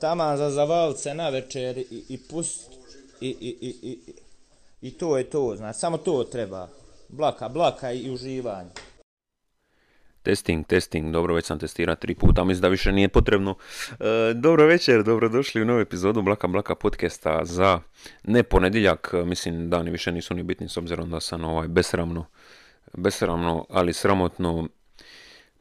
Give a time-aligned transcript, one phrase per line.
[0.00, 2.70] taman za zavalce na večer i, i pust
[3.20, 3.98] i, i, i, i,
[4.80, 6.68] i to je to, znači, samo to treba.
[7.08, 8.70] Blaka, blaka i uživanje.
[10.22, 13.54] Testing, testing, dobro, već sam testirao tri puta, mislim da više nije potrebno.
[13.90, 17.80] E, dobro večer, dobrodošli u novu epizodu Blaka Blaka podcasta za
[18.24, 22.26] ne ponedjeljak, mislim dani više nisu ni bitni s obzirom da sam ovaj besramno,
[22.92, 24.68] besramno, ali sramotno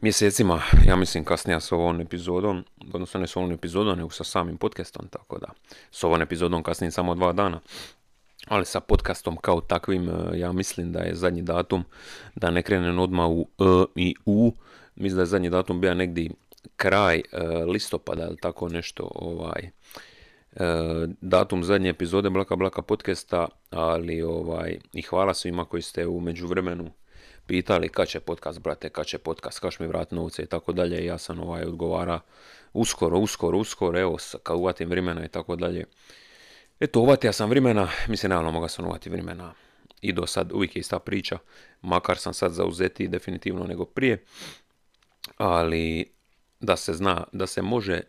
[0.02, 4.58] mjesecima, ja mislim kasnije s ovom epizodom, odnosno ne s ovom epizodom, nego sa samim
[4.58, 5.48] podcastom, tako da
[5.92, 7.60] s ovom epizodom kasnije samo dva dana.
[8.48, 11.84] Ali sa podcastom kao takvim, e, ja mislim da je zadnji datum,
[12.36, 14.54] da ne krenem odmah u E i U,
[14.96, 16.30] mislim da je zadnji datum bio negdje
[16.76, 19.72] kraj e, listopada ili tako nešto, ovaj, e,
[21.22, 26.92] datum zadnje epizode Blaka Blaka podcasta, ali ovaj, i hvala svima koji ste u međuvremenu
[27.48, 31.06] pitali kad će podcast, brate, kad će podcast, kaš mi vrat novce i tako dalje.
[31.06, 32.20] Ja sam ovaj odgovara
[32.74, 35.86] uskoro, uskoro, uskoro, evo, kad uvatim vremena i tako dalje.
[36.80, 39.54] Eto, uvatio sam vremena, mislim, naravno moga sam uvati vremena
[40.02, 41.38] i do sad, uvijek je ista priča,
[41.82, 44.24] makar sam sad zauzeti definitivno nego prije,
[45.38, 46.12] ali
[46.60, 48.02] da se zna, da se može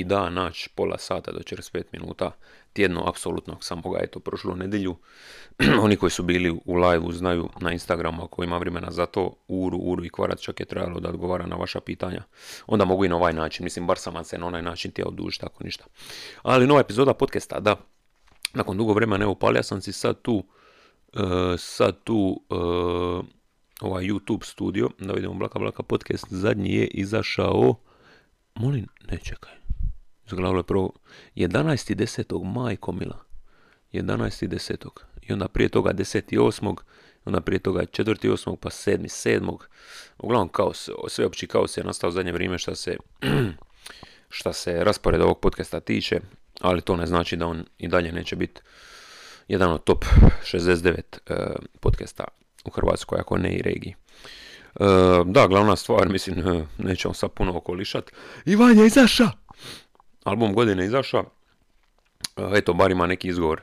[0.00, 2.30] i da naći pola sata do 45 minuta
[2.72, 3.56] tjedno, apsolutno.
[3.60, 4.96] Sam moga eto prošlu nedjelju.
[5.84, 9.78] Oni koji su bili u live znaju na Instagramu ako ima vremena za to, uru,
[9.78, 12.22] uru i kvarac čak je trebalo da odgovara na vaša pitanja.
[12.66, 15.40] Onda mogu i na ovaj način, mislim bar sam se na onaj način ti oduži,
[15.40, 15.84] tako ništa.
[16.42, 17.76] Ali nova epizoda podcasta, da,
[18.54, 20.44] nakon dugo vremena, evo palja sam si sad tu,
[21.14, 21.22] uh,
[21.58, 23.24] sad tu uh,
[23.80, 27.74] ovaj YouTube studio, da vidimo Blaka Blaka podcast, zadnji je izašao,
[28.54, 29.57] molim, ne čekaj,
[30.30, 30.92] Zaglavilo prvo
[31.36, 32.54] 11.10.
[32.54, 33.18] majko mila.
[33.92, 34.88] 11.10.
[35.22, 36.76] I onda prije toga 10.8.
[37.24, 38.56] Onda prije toga 4.8.
[38.56, 39.56] pa 7.7.
[40.18, 42.96] Uglavnom kaos, sveopći kaos je nastao zadnje vrijeme šta se,
[44.38, 46.20] šta se raspored ovog podcasta tiče,
[46.60, 48.60] ali to ne znači da on i dalje neće biti
[49.48, 50.04] jedan od top
[50.52, 51.36] 69 uh,
[51.80, 52.24] podcasta
[52.64, 53.94] u Hrvatskoj, ako ne i regiji.
[54.74, 54.86] Uh,
[55.26, 58.10] da, glavna stvar, mislim, uh, nećemo sad puno okolišat.
[58.44, 59.47] Ivan je izaša!
[60.28, 61.24] Album godine izašao,
[62.36, 63.62] eto, bar ima neki izgovor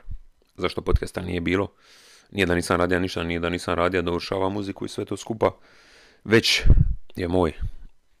[0.56, 1.72] zašto podcasta nije bilo.
[2.30, 5.56] Nije da nisam radio ništa, nije da nisam radio dovršava muziku i sve to skupa.
[6.24, 6.62] Već
[7.16, 7.52] je moj,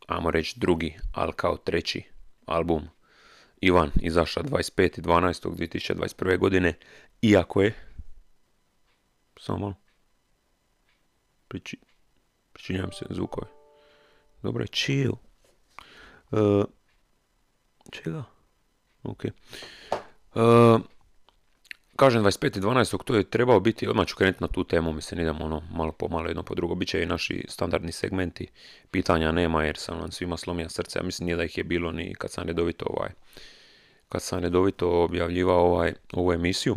[0.06, 2.02] ajmo reći drugi, ali kao treći
[2.46, 2.88] album
[3.60, 6.38] Ivan izašao 25.12.2021.
[6.38, 6.74] godine,
[7.22, 7.74] iako je
[9.40, 9.74] samo malo
[11.48, 11.78] Priči,
[12.52, 13.46] pričinjam se zvukove.
[14.42, 15.12] Dobro chill.
[16.30, 16.64] Uh,
[17.90, 18.35] čega?
[19.06, 19.24] Ok.
[20.34, 20.80] Uh,
[21.96, 23.04] kažem 25.12.
[23.04, 26.08] to je trebao biti, odmah ću krenuti na tu temu, mislim idemo ono malo po
[26.08, 28.46] malo jedno po drugo, bit će i naši standardni segmenti,
[28.90, 31.92] pitanja nema jer sam nam svima slomija srce, ja mislim nije da ih je bilo
[31.92, 33.10] ni kad sam redovito ovaj,
[34.08, 36.76] kad sam redovito objavljivao ovaj, ovu emisiju.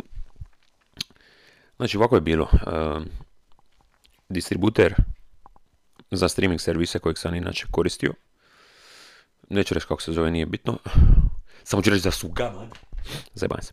[1.76, 3.02] Znači ovako je bilo, uh,
[4.28, 4.94] distributer
[6.10, 8.12] za streaming servise kojeg sam inače koristio,
[9.48, 10.78] neću reći kako se zove, nije bitno,
[11.64, 12.70] samo ću reći da su gaman.
[13.34, 13.72] Zajebam se.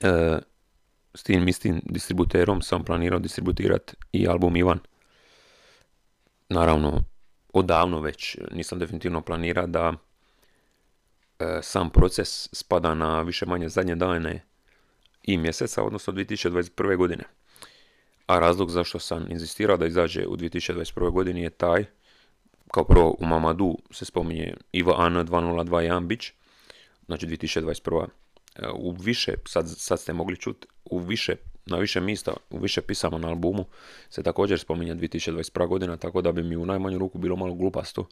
[0.00, 0.38] E,
[1.14, 4.78] s tim istim distributerom sam planirao distributirati i album Ivan.
[6.48, 7.04] Naravno,
[7.52, 9.92] odavno već nisam definitivno planirao da
[11.38, 14.44] e, sam proces spada na više manje zadnje dane
[15.22, 16.96] i mjeseca, odnosno 2021.
[16.96, 17.24] godine.
[18.26, 21.10] A razlog zašto sam inzistirao da izađe u 2021.
[21.10, 21.84] godini je taj,
[22.72, 26.32] kao prvo u Mamadu se spominje Iva An 2021 Bić,
[27.08, 28.06] znači 2021.
[28.56, 31.36] E, u više, sad, sad ste mogli čuti, u više,
[31.66, 33.64] na više mjesta, u više pisama na albumu
[34.10, 35.68] se također spominje 2021.
[35.68, 38.06] godina, tako da bi mi u najmanju ruku bilo malo glupasto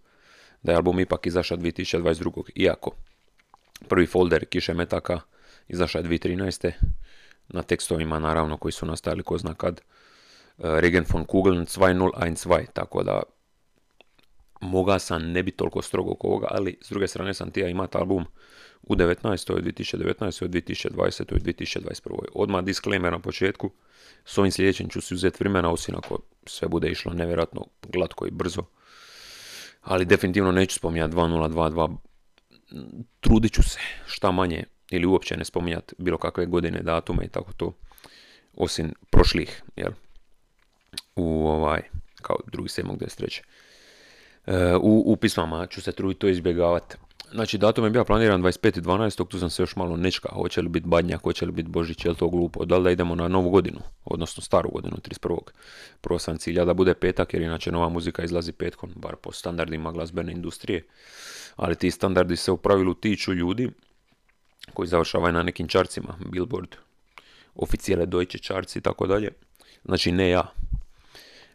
[0.63, 2.43] da je album ipak izašao 2022.
[2.55, 2.91] Iako
[3.89, 5.21] prvi folder Kiše Metaka
[5.69, 6.71] izašao 2013.
[7.49, 9.81] Na tekstovima naravno koji su nastajali ko zna kad.
[9.81, 9.83] E,
[10.81, 13.23] Regen von Kugeln 2012, tako da
[14.61, 17.99] moga sam ne biti toliko strogo oko ovoga, ali s druge strane sam tija imati
[17.99, 18.25] album
[18.83, 19.23] u 19.
[19.23, 20.49] 2019.
[20.49, 21.37] 2020.
[21.37, 22.25] i 2021.
[22.35, 23.71] Odmah disclaimer na početku,
[24.25, 28.31] s ovim sljedećim ću si uzeti vremena, osim ako sve bude išlo nevjerojatno glatko i
[28.31, 28.63] brzo.
[29.81, 31.97] Ali definitivno neću spominjati 2022,
[33.21, 37.53] trudit ću se šta manje ili uopće ne spominjati bilo kakve godine, datume i tako
[37.53, 37.73] to,
[38.55, 39.93] osim prošlih, jel?
[41.17, 41.83] U ovaj,
[42.23, 43.43] kao drugi 7.23.
[44.81, 46.97] U, u pismama ću se truditi to izbjegavati.
[47.33, 49.29] Znači, datum je bio planiran 25.12.
[49.29, 50.29] Tu sam se još malo nečka.
[50.33, 52.65] Hoće li biti Badnjak, hoće li biti Božić, je li to glupo?
[52.65, 55.39] Da li da idemo na novu godinu, odnosno staru godinu, 31.
[56.01, 59.93] Prvo sam cilja da bude petak, jer inače nova muzika izlazi petkom, bar po standardima
[59.93, 60.87] glazbene industrije.
[61.57, 63.71] Ali ti standardi se u pravilu tiču ljudi
[64.75, 66.77] koji završava na nekim čarcima, Billboard,
[67.55, 69.33] oficijele Deutsche Charts i tako dalje.
[69.85, 70.53] Znači ne ja.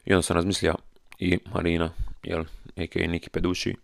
[0.06, 0.76] I onda sam razmislio
[1.20, 1.90] i Marina,
[2.24, 2.42] jel,
[2.78, 3.08] a.k.a.
[3.08, 3.76] Niki Peduši,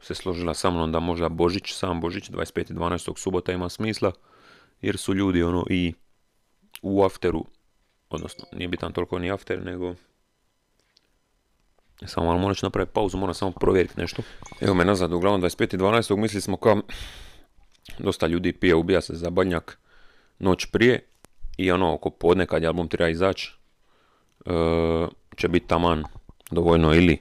[0.00, 3.18] se složila sa mnom da možda Božić, sam Božić, 25.12.
[3.18, 4.12] subota ima smisla,
[4.80, 5.92] jer su ljudi ono i
[6.82, 7.44] u afteru,
[8.10, 9.94] odnosno nije bitan toliko ni after, nego
[12.06, 14.22] samo malo moraš napraviti pauzu, moram samo provjeriti nešto.
[14.60, 16.16] Evo me nazad, uglavnom 25.12.
[16.16, 16.82] mislili smo kao
[17.98, 19.78] dosta ljudi pije, ubija se za badnjak
[20.38, 21.06] noć prije
[21.56, 23.52] i ono oko podne kad album treba izaći
[24.46, 24.50] e,
[25.36, 26.04] će biti taman
[26.50, 27.18] dovoljno ili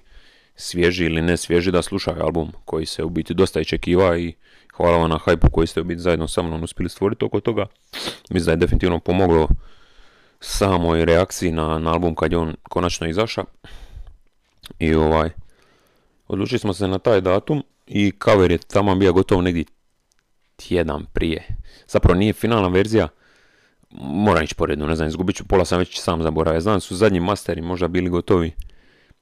[0.59, 4.33] svježi ili ne svježi da slušaju album koji se u biti dosta iščekiva i
[4.75, 7.65] hvala vam na hajpu koji ste u biti zajedno sa mnom uspjeli stvoriti oko toga.
[8.29, 9.47] Mislim da je definitivno pomoglo
[10.39, 13.45] samoj reakciji na, na album kad je on konačno izašao.
[14.79, 15.29] I ovaj,
[16.27, 19.63] odlučili smo se na taj datum i cover je tamo bio gotov negdje
[20.55, 21.43] tjedan prije.
[21.87, 23.07] Zapravo nije finalna verzija,
[24.01, 26.61] moram ići poredno, ne znam, izgubit ću pola sam već sam zaboravio.
[26.61, 28.51] Znam su zadnji masteri možda bili gotovi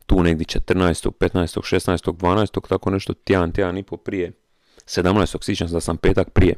[0.08, 1.12] tu negdje 14.
[1.12, 1.60] 15.
[1.60, 2.12] 16.
[2.12, 2.68] 12.
[2.68, 4.32] tako nešto tjedan, tjedan i po prije
[4.86, 5.44] 17.
[5.44, 6.56] sjećam da sam petak prije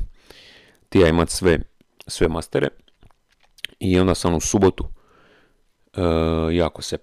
[0.89, 1.59] tija imat sve,
[2.07, 2.67] sve mastere
[3.79, 4.87] i onda sam u subotu
[5.93, 6.01] e,
[6.55, 6.97] jako se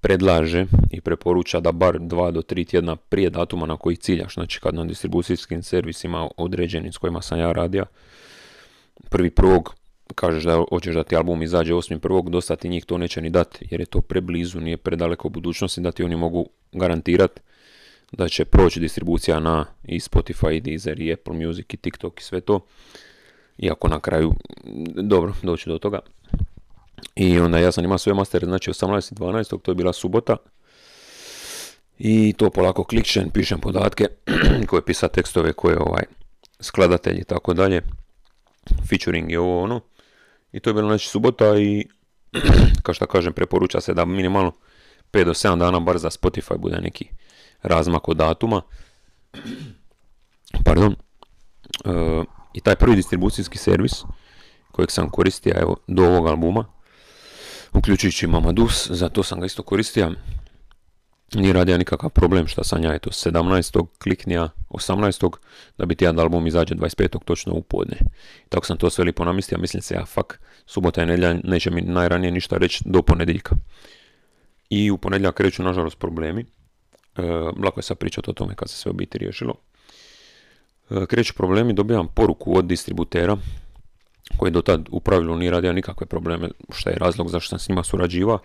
[0.00, 4.60] predlaže i preporuča da bar dva do tri tjedna prije datuma na koji ciljaš, znači
[4.60, 7.84] kad na distribucijskim servisima određenim s kojima sam ja radio,
[9.10, 9.74] prvi prvog
[10.14, 13.30] kažeš da hoćeš da ti album izađe osmi prvog, dosta ti njih to neće ni
[13.30, 17.40] dati, jer je to preblizu, nije predaleko u budućnosti, da ti oni mogu garantirati
[18.12, 22.24] da će proći distribucija na i Spotify, i Deezer, i Apple Music, i TikTok i
[22.24, 22.60] sve to.
[23.58, 24.34] Iako na kraju,
[24.94, 25.98] dobro, doći do toga.
[27.16, 29.60] I onda ja sam imao sve mastere, znači 18.12.
[29.62, 30.36] to je bila subota.
[31.98, 34.08] I to polako klikšen, pišem podatke,
[34.68, 36.04] koje pisa tekstove, koje ovaj,
[36.60, 37.82] skladatelji i tako dalje.
[38.88, 39.80] Featuring i ovo ono.
[40.52, 41.86] I to je bilo znači subota i
[42.82, 44.52] kao što kažem preporuča se da minimalno
[45.12, 47.08] 5 do 7 dana bar za Spotify bude neki
[47.62, 48.62] razmak od datuma.
[50.64, 50.96] Pardon.
[51.84, 51.90] E,
[52.54, 53.92] I taj prvi distribucijski servis
[54.72, 56.64] kojeg sam koristio evo, do ovog albuma,
[57.72, 60.12] uključujući Mamadus, zato sam ga isto koristio.
[61.34, 63.86] Nije radio nikakav problem šta sam ja, eto, 17.
[63.98, 65.36] kliknija, 18.
[65.78, 67.24] da bi tijad album izađe 25.
[67.24, 67.96] točno u podne.
[68.48, 71.80] Tako sam to sve lipo namistio, mislim se, ja fak, subota i nedjelja neće mi
[71.80, 73.56] najranije ništa reći do ponedjeljka.
[74.70, 76.44] I u ponedjeljak kreću, nažalost, problemi.
[77.16, 77.22] E,
[77.64, 79.54] lako je sad pričati o tome kad se sve u biti riješilo.
[80.90, 83.36] E, kreću problemi, dobijam poruku od distributera,
[84.36, 87.68] koji do tad u pravilu nije radio nikakve probleme, što je razlog zašto sam s
[87.68, 88.38] njima surađivao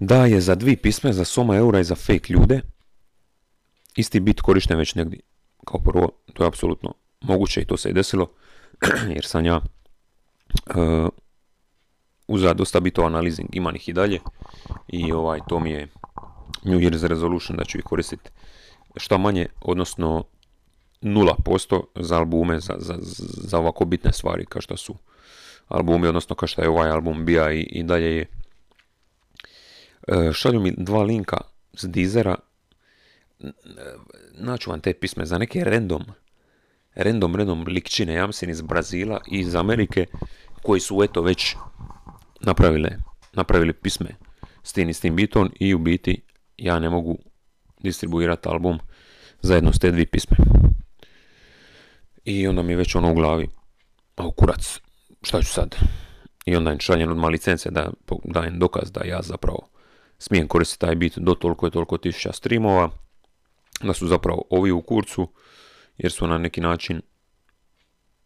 [0.00, 2.60] da je za dvi pisme, za soma eura i za fake ljude,
[3.96, 5.20] isti bit korišten već negdje.
[5.64, 8.30] Kao prvo, to je apsolutno moguće i to se je desilo,
[9.14, 11.08] jer sam ja uh,
[12.28, 14.20] uzeo dosta bitova na leasing, imam ih i dalje
[14.88, 15.88] i ovaj, to mi je
[16.62, 18.30] New Year's resolution da ću ih koristiti
[18.96, 20.24] šta manje, odnosno
[21.02, 22.94] 0% za albume, za, za,
[23.48, 24.94] za ovako bitne stvari kao što su
[25.68, 28.33] albumi, odnosno kao što je ovaj album bija i, i dalje je E,
[30.32, 31.36] šalju mi dva linka
[31.72, 32.34] s Dizera,
[34.32, 36.04] naću vam te pisme za neke random,
[36.94, 40.06] random, random likčine, ja mislim iz Brazila i iz Amerike,
[40.62, 41.56] koji su eto već
[42.40, 42.90] napravile,
[43.32, 44.16] napravili pisme
[44.62, 46.22] s tim i s tim bitom i u biti
[46.56, 47.18] ja ne mogu
[47.78, 48.78] distribuirati album
[49.40, 50.36] zajedno s te dvije pisme.
[52.24, 53.48] I onda mi je već ono u glavi,
[54.16, 54.80] a kurac,
[55.22, 55.76] šta ću sad?
[56.44, 57.90] I onda im šaljem odmah licence da
[58.24, 59.68] dajem dokaz da ja zapravo
[60.26, 62.90] smijem koristiti taj bit do toliko i toliko tisuća streamova,
[63.82, 65.28] da su zapravo ovi u kurcu,
[65.98, 67.02] jer su na neki način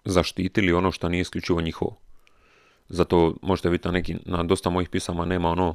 [0.04, 1.98] zaštitili ono što nije isključivo njihovo.
[2.88, 5.74] Zato možete vidjeti na, neki, na dosta mojih pisama nema ono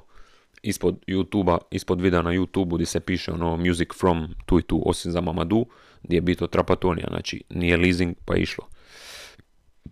[0.62, 4.84] ispod youtube ispod videa na YouTube gdje se piše ono music from tu i tu,
[4.86, 5.66] osim za Mamadu,
[6.04, 8.68] gdje je bito trapatonija, znači nije leasing pa išlo.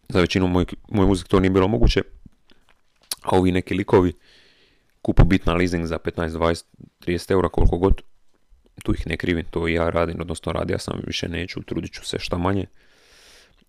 [0.09, 2.01] Za većinu moj, moj muzik to nije bilo moguće,
[3.21, 4.13] a ovi neki likovi
[5.01, 6.63] kupu bit na leasing za 15, 20,
[6.99, 8.01] 30 eura koliko god,
[8.83, 12.19] tu ih ne krivim, to ja radim, odnosno ja sam, više neću, trudit ću se
[12.19, 12.65] šta manje,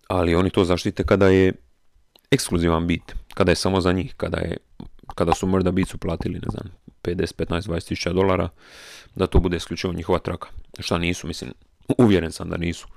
[0.07, 1.53] ali oni to zaštite kada je
[2.31, 4.57] ekskluzivan bit, kada je samo za njih, kada, je,
[5.15, 6.69] kada su mrda bicu platili, ne znam,
[7.03, 8.49] 50, 15, 20 tisuća dolara,
[9.15, 10.47] da to bude isključivo njihova traka.
[10.79, 11.53] Šta nisu, mislim,
[11.97, 12.87] uvjeren sam da nisu.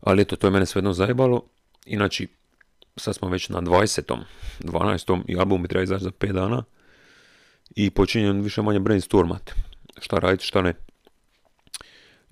[0.00, 1.42] Ali eto, to je mene svejedno zajebalo.
[1.86, 2.28] Inači,
[2.96, 4.18] sad smo već na 20.
[4.60, 5.22] 12.
[5.28, 6.64] i album bi treba izaći za 5 dana
[7.76, 9.54] i počinjem više manje brainstormat.
[10.00, 10.74] Šta raditi, šta ne.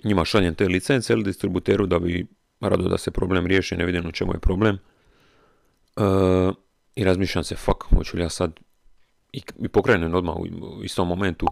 [0.05, 2.27] Njima šaljem te licence ili distributeru da bi
[2.61, 4.79] rado da se problem riješi, ne vidim u čemu je problem.
[5.97, 6.03] E,
[6.97, 8.61] I razmišljam se, fuck, hoću li ja sad
[9.33, 10.47] i, i pokrenem odmah u,
[10.85, 11.47] istom momentu,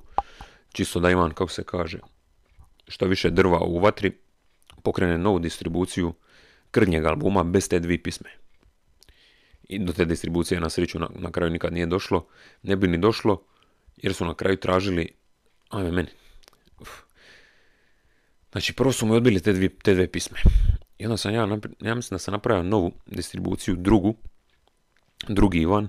[0.73, 1.99] čisto da imam, kako se kaže,
[2.89, 4.13] što više drva u vatri,
[4.83, 6.15] pokrenem novu distribuciju
[6.71, 8.31] krnjeg albuma bez te dvije pisme.
[9.69, 12.27] I do te distribucije na sreću na, na kraju nikad nije došlo,
[12.63, 13.43] ne bi ni došlo,
[13.97, 15.09] jer su na kraju tražili,
[15.69, 16.09] ajme meni,
[16.81, 16.89] uf.
[18.53, 20.39] znači prvo su mi odbili te dvije, te dvije pisme.
[20.99, 21.49] I onda sam ja,
[21.81, 24.15] ja mislim da sam napravio novu distribuciju, drugu,
[25.29, 25.89] drugi Ivan,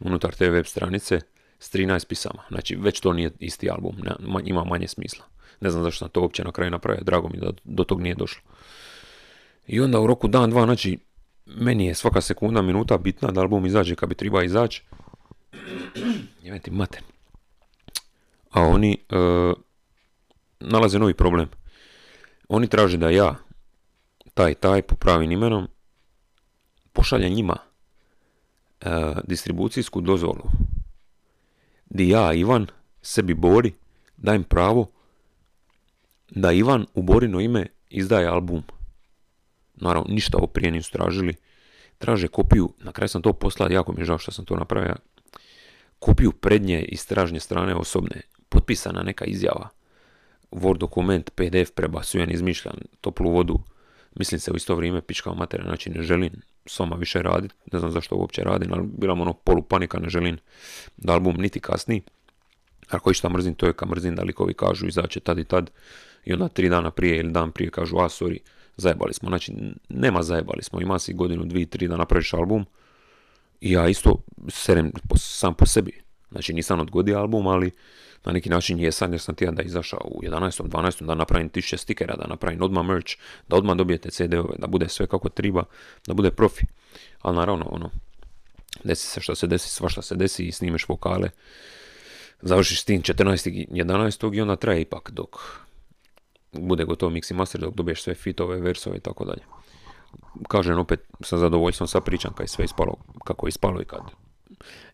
[0.00, 1.20] unutar te web stranice,
[1.58, 2.42] s 13 pisama.
[2.48, 3.96] Znači, već to nije isti album,
[4.44, 5.24] ima manje smisla.
[5.60, 8.14] Ne znam zašto sam to uopće na kraju napravio, drago mi da do tog nije
[8.14, 8.42] došlo.
[9.66, 10.98] I onda u roku dan, dva, znači,
[11.46, 14.82] meni je svaka sekunda, minuta bitna da album izađe kad bi treba izaći.
[16.62, 17.00] ti mate.
[18.54, 19.52] A oni uh,
[20.60, 21.48] nalaze novi problem.
[22.48, 23.34] Oni traže da ja,
[24.34, 25.68] taj, taj, po pravim imenom,
[26.92, 30.50] pošaljem njima uh, distribucijsku dozvolu.
[31.90, 32.66] Di ja, Ivan,
[33.02, 33.72] sebi Bori,
[34.16, 34.90] dajem pravo
[36.30, 38.62] da Ivan u Borino ime izdaje album.
[39.74, 41.34] Naravno, ništa ovo prije nisu tražili.
[41.98, 44.94] Traže kopiju, na kraju sam to poslao, jako mi je žao što sam to napravio.
[45.98, 48.20] Kopiju prednje i stražnje strane osobne,
[48.54, 49.68] potpisana neka izjava.
[50.50, 53.58] Word dokument, PDF prebacujem, izmišljam toplu vodu.
[54.14, 56.32] Mislim se u isto vrijeme pičkao materija, znači ne želim
[56.66, 60.08] s vama više raditi, ne znam zašto uopće radim, ali bila ono polu panika, ne
[60.08, 60.38] želim
[60.96, 62.02] da album niti kasni.
[62.88, 65.70] Ako išta mrzim, to je ka mrzim da likovi kažu izaće tad i tad
[66.24, 68.38] i onda tri dana prije ili dan prije kažu a sorry,
[68.76, 69.28] zajebali smo.
[69.28, 69.52] Znači,
[69.88, 72.66] nema zajebali smo, ima si godinu, dvije, tri da napraviš album
[73.60, 76.03] i ja isto serem sam po sebi.
[76.30, 77.70] Znači, nisam odgodio album, ali
[78.24, 80.62] na neki način jesam jer sam tijeda da izašao u 11.
[80.62, 81.06] 12.
[81.06, 83.12] da napravim tisuće stikera, da napravim odmah merch,
[83.48, 85.64] da odmah dobijete CD-ove, da bude sve kako treba,
[86.06, 86.64] da bude profi.
[87.22, 87.90] Ali naravno, ono,
[88.84, 91.30] desi se što se desi, svašta se desi i snimeš vokale,
[92.42, 93.68] završiš s tim 14.
[93.70, 94.36] 11.
[94.36, 95.36] i onda traje ipak dok
[96.52, 99.42] bude gotov mix i master, dok dobiješ sve fitove, versove i tako dalje.
[100.48, 104.00] Kažem opet sa zadovoljstvom sa pričam kad je sve ispalo kako je ispalo i kad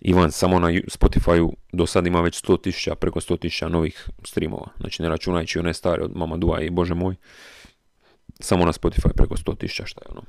[0.00, 4.66] Ivan samo na Spotify do sad ima već 100.000, preko 100.000 novih streamova.
[4.80, 7.14] Znači ne računajući one stare od Mama Dua i Bože moj.
[8.40, 10.22] Samo na Spotify preko 100.000 šta je ono.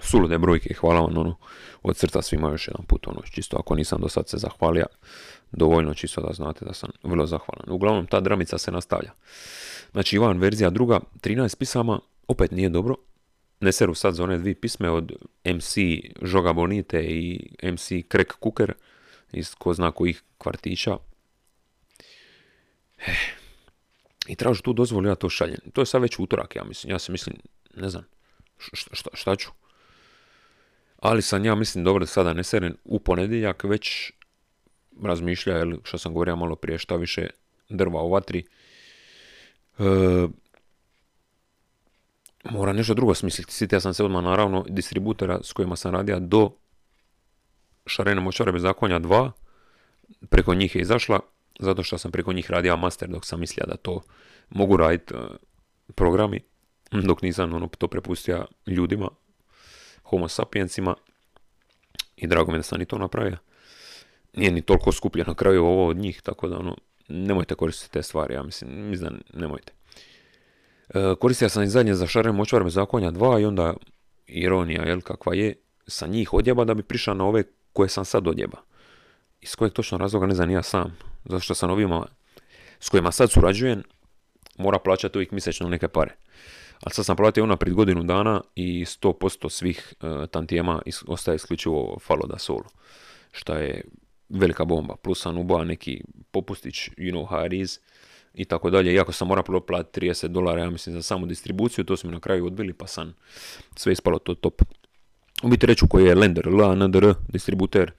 [0.00, 1.36] Sulude brojke, hvala vam ono,
[1.82, 4.86] od srca svima još jedan put ono, čisto ako nisam do sad se zahvalio,
[5.52, 7.70] dovoljno čisto da znate da sam vrlo zahvalan.
[7.70, 9.10] Uglavnom ta dramica se nastavlja.
[9.92, 12.94] Znači Ivan verzija druga, 13 pisama, opet nije dobro,
[13.60, 15.12] ne seru sad za one dvije pisme od
[15.44, 15.76] MC
[16.22, 18.72] Žoga Bonite i MC Krek Kuker
[19.32, 20.96] iz ko zna kojih kvartića.
[22.98, 23.38] Eh.
[24.28, 25.60] I tražu tu dozvolu, ja to šaljem.
[25.72, 26.90] To je sad već utorak, ja mislim.
[26.90, 27.36] Ja se mislim,
[27.74, 28.04] ne znam,
[28.58, 29.50] šta, šta, ću.
[30.98, 34.12] Ali sam ja mislim dobro da sada ne serem u ponedjeljak već
[35.02, 37.26] razmišlja, jel, što sam govorio malo prije, šta više
[37.68, 38.44] drva u vatri.
[39.78, 39.82] E,
[42.50, 43.52] mora nešto drugo smisliti.
[43.52, 46.50] Sjetio sam se odmah naravno distributora s kojima sam radio do
[47.86, 49.30] Šarene močare bez zakonja 2.
[50.28, 51.20] Preko njih je izašla,
[51.58, 54.00] zato što sam preko njih radio master dok sam mislio da to
[54.50, 55.20] mogu raditi uh,
[55.94, 56.40] programi,
[56.90, 59.08] dok nisam ono, to prepustio ljudima,
[60.02, 60.94] homo sapiensima
[62.16, 63.36] i drago mi da sam i to napravio.
[64.34, 66.76] Nije ni toliko skuplje na kraju ovo od njih, tako da ono,
[67.08, 69.77] nemojte koristiti te stvari, ja mislim, mislim da nemojte.
[70.94, 73.74] E, koristio sam i zadnje za šaren močvar zakonja 2 i onda
[74.26, 75.54] ironija, jel, kakva je,
[75.86, 77.42] sa njih odjeba da bi prišao na ove
[77.72, 78.58] koje sam sad odjeba.
[79.40, 80.96] Iz kojeg točno razloga ne znam ja sam.
[81.24, 82.06] Zato što sam ovima
[82.80, 83.82] s kojima sad surađujem,
[84.58, 86.14] mora plaćati uvijek mjesečno neke pare.
[86.80, 92.26] Ali sad sam platio unaprijed godinu dana i 100% svih uh, tantijema ostaje isključivo falo
[92.26, 92.64] da solo.
[93.32, 93.84] Što je
[94.28, 94.96] velika bomba.
[94.96, 97.80] Plus sam ubao neki popustić, you know how it is
[98.38, 98.94] i tako dalje.
[98.94, 102.20] Iako sam morao platiti 30 dolara, ja mislim, za samu distribuciju, to su mi na
[102.20, 103.14] kraju odbili, pa sam
[103.76, 104.62] sve ispalo to top.
[105.42, 107.92] U biti reću koji je lender, LNDR, distributer,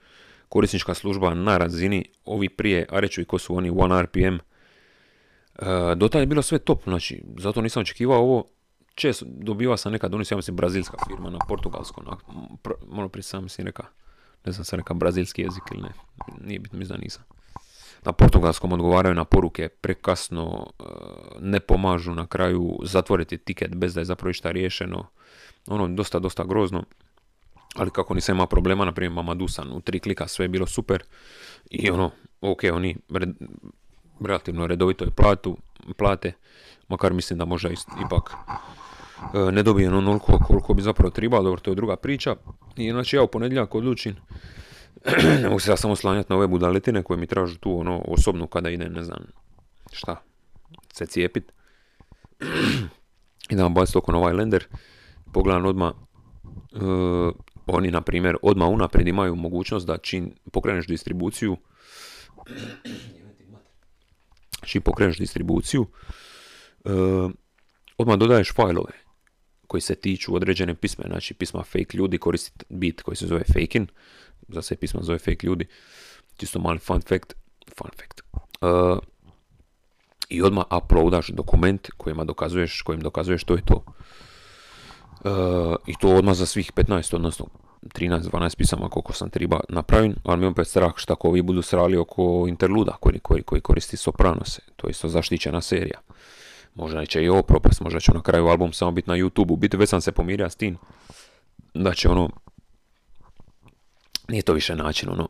[0.48, 4.40] korisnička služba na razini, ovi prije, a reću i ko su oni, 1 RPM, e,
[5.96, 8.44] do tada je bilo sve top, znači, zato nisam očekivao ovo,
[8.94, 12.04] često dobiva sam nekad, oni su, ja mislim, brazilska firma na portugalskom,
[12.86, 13.86] malo prije sam si rekao,
[14.44, 15.90] ne znam sam rekao brazilski jezik ili ne,
[16.46, 17.39] nije bitno, mislim da nisam
[18.04, 20.84] na portugalskom odgovaraju na poruke prekasno, e,
[21.40, 25.06] ne pomažu na kraju zatvoriti tiket bez da je zapravo išta riješeno.
[25.66, 26.84] Ono, dosta, dosta grozno.
[27.74, 31.02] Ali kako nisam imao problema, na primjer Mamadusan, u tri klika sve je bilo super.
[31.70, 32.96] I ono, ok, oni
[34.20, 35.56] relativno redovito je platu,
[35.96, 36.32] plate,
[36.88, 37.72] makar mislim da može
[38.06, 38.34] ipak
[39.34, 42.36] e, ne dobijem onoliko koliko bi zapravo trebalo, dobro, to je druga priča.
[42.76, 44.16] I znači ja u ponedjeljak odlučim,
[45.42, 48.46] ne mogu se ja samo slanjati na ove budaletine koje mi tražu tu ono osobno
[48.46, 49.26] kada ide, ne znam,
[49.92, 50.22] šta,
[50.92, 51.52] se cijepit.
[53.50, 54.66] I da vam baciti oko na ovaj lender,
[55.32, 56.78] pogledam odmah, e,
[57.66, 61.56] oni na primjer odmah unaprijed imaju mogućnost da čim pokreneš distribuciju,
[64.68, 65.86] čim pokreneš distribuciju,
[66.84, 66.90] e,
[67.98, 68.92] odmah dodaješ fajlove
[69.66, 73.86] koji se tiču određene pisme, znači pisma fake ljudi koristi bit koji se zove fakein,
[74.52, 75.66] za se pisma zove fake ljudi,
[76.36, 77.34] čisto mali fun fact,
[77.78, 78.20] fun fact.
[78.60, 78.98] Uh,
[80.28, 83.84] I odmah uploadaš dokument kojima dokazuješ, kojim dokazuješ to je to.
[85.24, 87.46] Uh, I to odmah za svih 15, odnosno
[87.82, 91.96] 13-12 pisama koliko sam treba napravim, ali mi opet strah šta ako ovi budu srali
[91.96, 96.00] oko interluda koji, koji, koji koristi Sopranose, to je isto zaštićena serija.
[96.74, 99.56] Možda će i ovo propast, možda će na kraju album samo biti na YouTube-u.
[99.56, 100.78] Biti već sam se pomirio s tim
[101.74, 102.30] da će ono,
[104.30, 105.28] nije to više način, ono,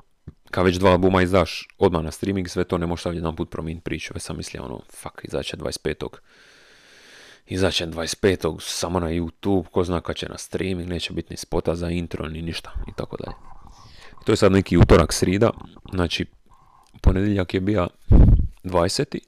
[0.50, 3.50] kad već dva albuma izdaš odmah na streaming, sve to ne možeš sad jedan put
[3.50, 4.14] promijeniti priču.
[4.14, 6.07] Već sam mislio, ono, fuck, izaće 25.
[7.47, 8.57] Izaće 25.
[8.61, 12.28] samo na YouTube, ko zna kad će na streaming, neće biti ni spota za intro,
[12.28, 13.37] ni ništa, i tako dalje.
[14.25, 15.50] To je sad neki utorak srida,
[15.92, 16.26] znači,
[17.02, 17.88] ponedjeljak je bio
[18.64, 19.19] 20.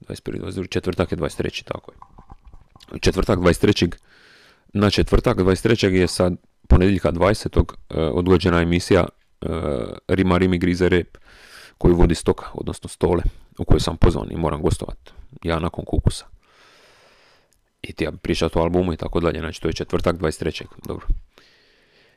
[0.00, 0.40] 21.
[0.40, 0.68] 22.
[0.68, 1.64] četvrtak je 23.
[1.64, 1.98] tako je.
[3.00, 3.94] Četvrtak 23.
[4.72, 5.88] Na četvrtak 23.
[5.88, 6.36] je sad
[6.72, 7.74] ponedjeljka 20.
[7.90, 9.04] E, odgođena emisija
[9.40, 9.46] e,
[10.08, 11.18] Rima Rimi grize rep
[11.78, 13.22] koju vodi stoka, odnosno stole,
[13.58, 15.12] u kojoj sam pozvan i moram gostovati.
[15.42, 16.24] Ja nakon kukusa.
[17.82, 19.40] I ti ja pričati o albumu i tako dalje.
[19.40, 20.64] Znači to je četvrtak 23.
[20.86, 21.06] Dobro.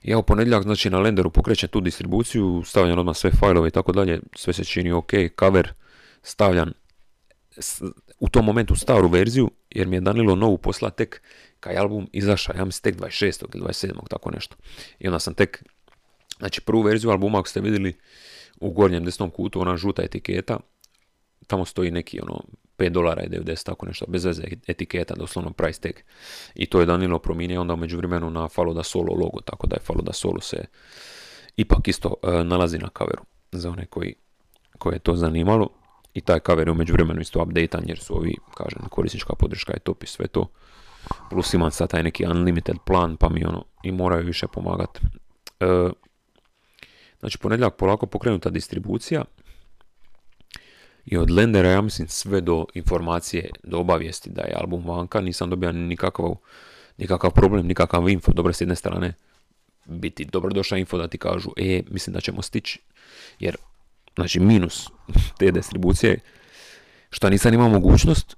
[0.04, 3.92] Ja u ponedjeljak znači na Lenderu pokrećem tu distribuciju, stavljam odmah sve fajlove i tako
[3.92, 5.74] dalje, sve se čini ok, cover
[6.24, 6.72] stavljam
[8.26, 11.22] u tom momentu staru verziju, jer mi je Danilo novu posla tek
[11.60, 13.46] kad album izašao, ja mislim tek 26.
[13.54, 14.08] ili 27.
[14.10, 14.56] tako nešto.
[15.00, 15.64] I onda sam tek,
[16.40, 17.94] znači prvu verziju albuma ako ste vidjeli
[18.60, 20.60] u gornjem desnom kutu, ona žuta etiketa,
[21.48, 22.44] tamo stoji neki ono
[22.78, 25.94] 5 dolara i 90, tako nešto, bez veze etiketa, doslovno price tag.
[26.56, 29.76] I to je Danilo promijenio onda umeđu vremenu na Falo da Solo logo, tako da
[29.76, 30.66] je Falo da Solo se
[31.58, 34.16] ipak isto uh, nalazi na kaveru za one koji,
[34.78, 35.85] koje je to zanimalo
[36.16, 39.80] i taj cover je umeđu vremenu isto updatean jer su ovi, kažem, korisnička podrška je
[39.80, 40.48] top i sve to.
[41.30, 45.00] Plus imam sad taj neki unlimited plan pa mi ono i moraju više pomagati.
[45.60, 45.90] E,
[47.20, 49.24] znači ponedjeljak polako pokrenuta distribucija
[51.06, 55.50] i od lendera ja mislim sve do informacije, do obavijesti da je album vanka, nisam
[55.50, 56.36] dobio nikakav,
[56.98, 59.14] nikakav problem, nikakav info, dobro s jedne strane
[59.86, 62.80] biti dobrodošla info da ti kažu e, mislim da ćemo stići,
[63.40, 63.56] jer
[64.16, 64.90] znači minus
[65.38, 66.20] te distribucije,
[67.10, 68.36] što nisam imao mogućnost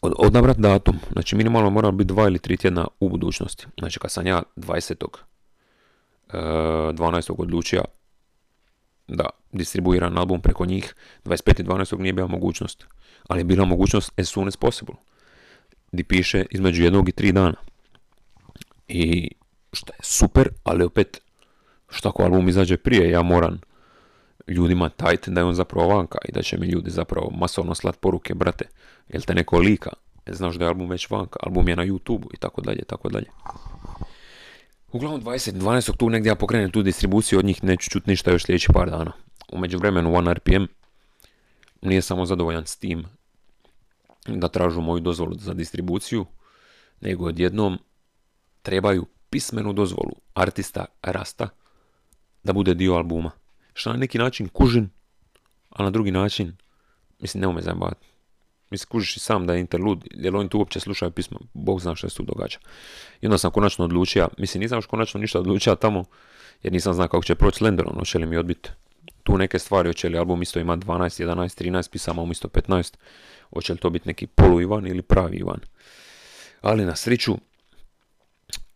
[0.00, 0.98] odabrat datum.
[1.12, 3.66] Znači minimalno mora biti dva ili tri tjedna u budućnosti.
[3.78, 5.06] Znači kad sam ja 20.
[6.32, 7.34] 12.
[7.38, 7.84] odlučio
[9.08, 11.98] da distribuiram album preko njih, 25.12.
[11.98, 12.86] nije bila mogućnost.
[13.28, 14.94] Ali je bila mogućnost as soon as possible.
[15.92, 17.54] Di piše između jednog i tri dana.
[18.88, 19.30] I
[19.72, 21.20] što je super, ali opet
[21.88, 23.60] što ako album izađe prije, ja moram
[24.48, 28.00] ljudima tajt da je on zapravo vanka i da će mi ljudi zapravo masovno slat
[28.00, 28.64] poruke, brate,
[29.08, 29.90] jel te neko lika,
[30.26, 33.26] znaš da je album već vanka, album je na youtube i tako dalje, tako dalje.
[34.92, 35.96] Uglavnom 20, 12.
[35.96, 39.12] tu negdje ja pokrenem tu distribuciju, od njih neću čuti ništa još sljedeći par dana.
[39.52, 40.64] U međuvremenu One RPM
[41.82, 43.04] nije samo zadovoljan s tim
[44.26, 46.26] da tražu moju dozvolu za distribuciju,
[47.00, 47.78] nego odjednom
[48.62, 51.48] trebaju pismenu dozvolu artista Rasta
[52.44, 53.30] da bude dio albuma
[53.80, 54.88] što na neki način kužin,
[55.70, 56.56] a na drugi način,
[57.20, 58.06] mislim, nemoj me zajebavati.
[58.70, 61.94] Mislim, kužiš i sam da je interlud, jer oni tu uopće slušaju pisma, Bog zna
[61.94, 62.58] što se tu događa.
[63.20, 66.04] I onda sam konačno odlučio, mislim, nisam još konačno ništa odlučio tamo,
[66.62, 68.70] jer nisam znao kako će proći s Lenderom, hoće li mi odbiti
[69.22, 72.94] tu neke stvari, hoće li album isto ima 12, 11, 13 pisama umjesto 15,
[73.54, 75.60] hoće li to biti neki polu Ivan ili pravi Ivan.
[76.60, 77.36] Ali na sreću,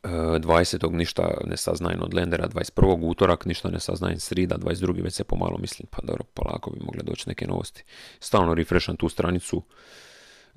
[0.04, 0.92] 20.
[0.92, 2.98] ništa ne saznajem od Lendera, 21.
[3.02, 5.02] utorak ništa ne saznajem srida, 22.
[5.02, 7.84] već se pomalo mislim, pa dobro, polako bi mogle doći neke novosti.
[8.20, 9.62] Stalno refresham tu stranicu,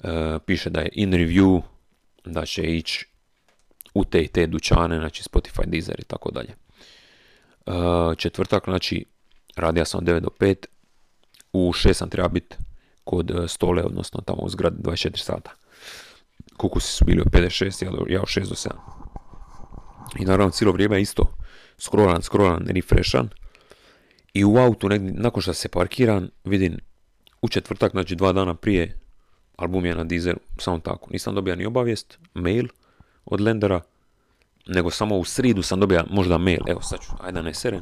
[0.04, 1.62] e, piše da je in review,
[2.26, 3.06] da će ići
[3.94, 6.50] u te i te dućane, znači Spotify, Deezer i tako dalje.
[7.66, 7.72] E,
[8.18, 9.06] četvrtak, znači,
[9.56, 10.66] radio sam od 9 do 5,
[11.54, 12.56] u 6 sam treba biti
[13.04, 15.52] kod stole, odnosno tamo u zgradi 24 sata.
[16.58, 18.70] Kukusi su bili od 56, ja od 6 do 7.
[20.20, 21.34] I naravno cijelo vrijeme isto
[21.78, 23.30] scrollan, scrollan, refreshan.
[24.34, 26.78] I u autu, nakon što se parkiram, vidim
[27.42, 29.00] u četvrtak, znači dva dana prije
[29.56, 31.10] album je na Deezeru, samo tako.
[31.12, 32.68] Nisam dobio ni obavijest, mail
[33.26, 33.82] od Lendera,
[34.68, 36.60] nego samo u sridu sam dobio možda mail.
[36.68, 37.82] Evo sad ću, ajde ne seren.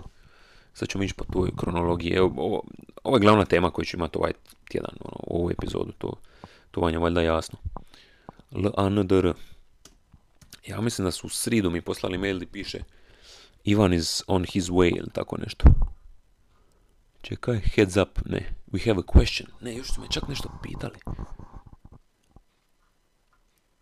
[0.73, 2.11] Sad ćemo ići po toj kronologiji.
[2.11, 2.63] Evo, ovo,
[3.03, 4.31] ovo je glavna tema koju ću imati ovaj
[4.69, 5.91] tjedan, ono, ovu epizodu.
[5.97, 6.13] To,
[6.71, 7.59] to vam je valjda jasno.
[8.51, 9.33] L-A-N-D-R.
[10.67, 12.79] Ja mislim da su u sridu mi poslali mail gdje piše
[13.63, 15.65] Ivan is on his way ili tako nešto.
[17.21, 18.53] Čekaj, heads up, ne.
[18.71, 19.45] We have a question.
[19.61, 20.95] Ne, još su me čak nešto pitali.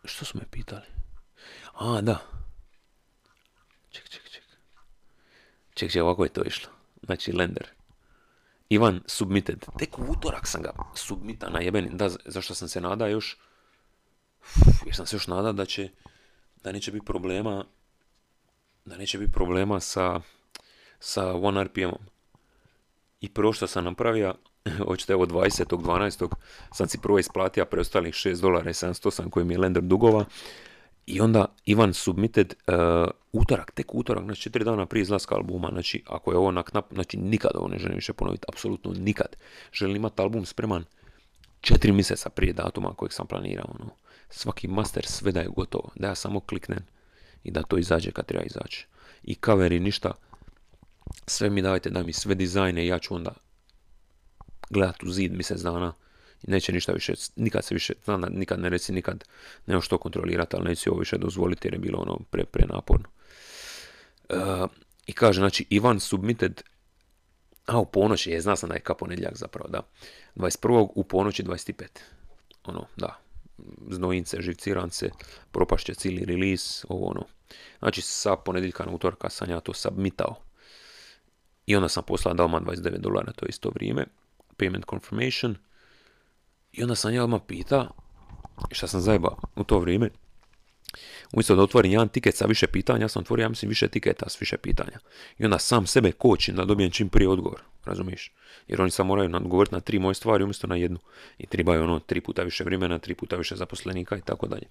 [0.04, 0.86] Što su me pitali?
[1.74, 2.17] A, da.
[3.89, 4.43] Ček, ček, ček.
[5.74, 6.72] Ček, ček, ovako je to išlo.
[7.04, 7.67] Znači, lender.
[8.69, 9.65] Ivan submitted.
[9.78, 11.89] Tek u utorak sam ga submita na jebeni.
[11.93, 13.38] Da, zašto sam se nada još?
[14.86, 15.89] jer sam se još nada da će,
[16.63, 17.65] da neće biti problema,
[18.86, 20.21] da neće biti problema sa,
[20.99, 22.06] sa One RPM-om.
[23.21, 24.36] I prvo što sam napravio,
[24.88, 26.28] hoćete evo 20.12.
[26.71, 30.26] sam si prvo isplatio preostalih 6 dolara i 708 koji mi je lender dugova.
[31.06, 32.73] I onda Ivan submitted uh,
[33.34, 36.93] utorak, tek utorak, znači četiri dana prije izlaska albuma, znači ako je ovo na knap,
[36.93, 39.36] znači nikad ovo ne želim više ponoviti, apsolutno nikad.
[39.73, 40.84] Želim imati album spreman
[41.62, 43.76] četiri mjeseca prije datuma kojeg sam planirao.
[43.80, 43.89] Ono.
[44.36, 46.86] Svaki master sve da je gotovo, da ja samo kliknem
[47.43, 48.88] i da to izađe kad treba izaći.
[49.24, 50.12] I coveri ništa,
[51.28, 53.34] sve mi dajte, da mi sve dizajne ja ću onda
[54.69, 55.93] gledat u zid mjesec dana
[56.43, 59.24] i neće ništa više, nikad se više, znam da nikad ne reci nikad,
[59.65, 63.06] nema što kontrolirati, ali neće ovo više dozvoliti jer je bilo ono pre, pre naporno.
[64.30, 64.69] Uh,
[65.08, 66.62] I kaže, znači, Ivan submitted,
[67.65, 69.82] a u ponoći, je, zna sam da je ka ponedjeljak zapravo, da,
[70.36, 70.88] 21.
[70.96, 71.84] u ponoći 25.
[72.63, 73.19] Ono, da,
[73.89, 75.09] znojince, živcirance,
[75.51, 77.25] propašće cijeli release, ovo ono.
[77.79, 80.35] Znači, sa ponedjeljka na utorka sam ja to submitao.
[81.65, 84.05] I onda sam poslao dao 29 dolara, to je isto vrijeme.
[84.57, 85.55] Payment confirmation.
[86.71, 87.89] I onda sam ja odmah pita,
[88.71, 90.09] šta sam zajeba u to vrijeme,
[91.34, 94.30] umjesto da otvorim jedan tiket sa više pitanja, ja sam otvorio, ja mislim, više tiketa
[94.30, 95.00] s više pitanja.
[95.38, 98.32] I onda sam sebe kočim da dobijem čim prije odgovor, razumiješ?
[98.67, 101.00] Jer oni sam moraju odgovoriti na tri moje stvari umjesto na jednu.
[101.38, 104.67] I trebaju ono tri puta više vremena, tri puta više zaposlenika i tako dalje.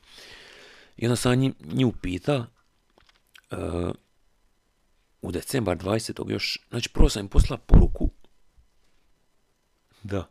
[0.96, 2.46] I onda sam nju pita,
[3.51, 3.59] uh,
[5.22, 6.31] u decembar 20.
[6.31, 7.29] još, znači prvo sam im
[7.66, 8.11] poruku,
[10.03, 10.29] da,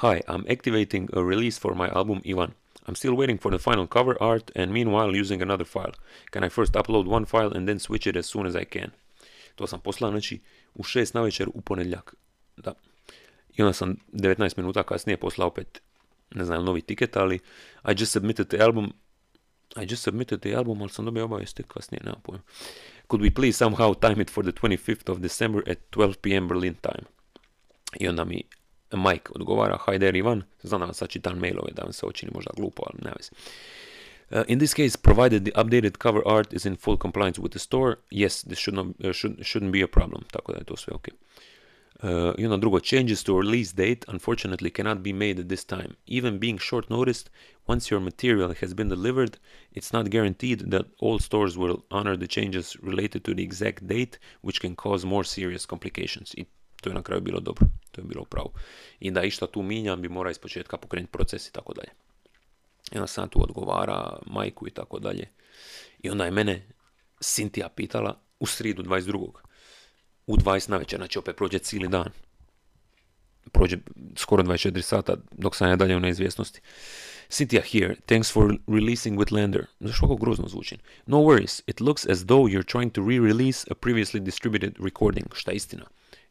[0.00, 2.52] Hi, I'm activating a release for my album Ivan.
[2.88, 5.92] I'm still waiting for the final cover art and meanwhile using another file.
[6.30, 8.90] Can I first upload one file and then switch it as soon as I can?
[9.54, 10.40] To sam poslao, znači,
[10.74, 12.14] u 6 na večer u ponedjeljak.
[12.56, 12.74] Da.
[13.56, 15.82] I onda sam 19 minuta kasnije poslao opet,
[16.34, 17.34] ne znam, novi tiket, ali
[17.84, 18.92] I just submitted the album,
[19.76, 22.42] I just submitted the album, ali sam dobio obavijesti kasnije, nema pojma.
[23.08, 26.48] Could we please somehow time it for the 25th of December at 12 p.m.
[26.48, 27.04] Berlin time?
[28.00, 28.42] I onda mi
[28.92, 32.82] Mike odgovara, there Ivan, znam da sad čitam mailove, da vam se očini možda glupo,
[32.86, 33.12] ali ne.
[34.30, 37.58] Uh, in this case, provided the updated cover art is in full compliance with the
[37.58, 40.76] store, yes, this should not, uh, should, shouldn't be a problem, tako da je to
[40.76, 41.08] sve ok.
[42.02, 45.96] Uh, I onda drugo, changes to release date unfortunately cannot be made at this time.
[46.06, 47.30] Even being short noticed,
[47.66, 49.36] once your material has been delivered,
[49.72, 54.18] it's not guaranteed that all stores will honor the changes related to the exact date,
[54.42, 56.34] which can cause more serious complications.
[56.38, 56.46] I
[56.80, 58.52] to je na kraju bilo dobro, to je bilo pravo.
[59.00, 61.90] I da išta tu minjam bi mora iz početka pokrenuti proces i tako dalje.
[62.92, 65.28] I onda sam tu odgovara majku i tako dalje.
[66.02, 66.66] I onda je mene
[67.20, 69.30] Sintija pitala u sridu 22.
[70.26, 72.10] U 20 na večer, znači opet prođe cijeli dan.
[73.52, 73.78] Prođe
[74.16, 76.60] skoro 24 sata dok sam ja dalje u neizvjesnosti.
[77.30, 79.66] Cynthia here, thanks for releasing with Lander.
[79.80, 80.78] Zašto ovako grozno zvuči?
[81.06, 85.50] No worries, it looks as though you're trying to re-release a previously distributed recording, šta
[85.50, 85.84] je istina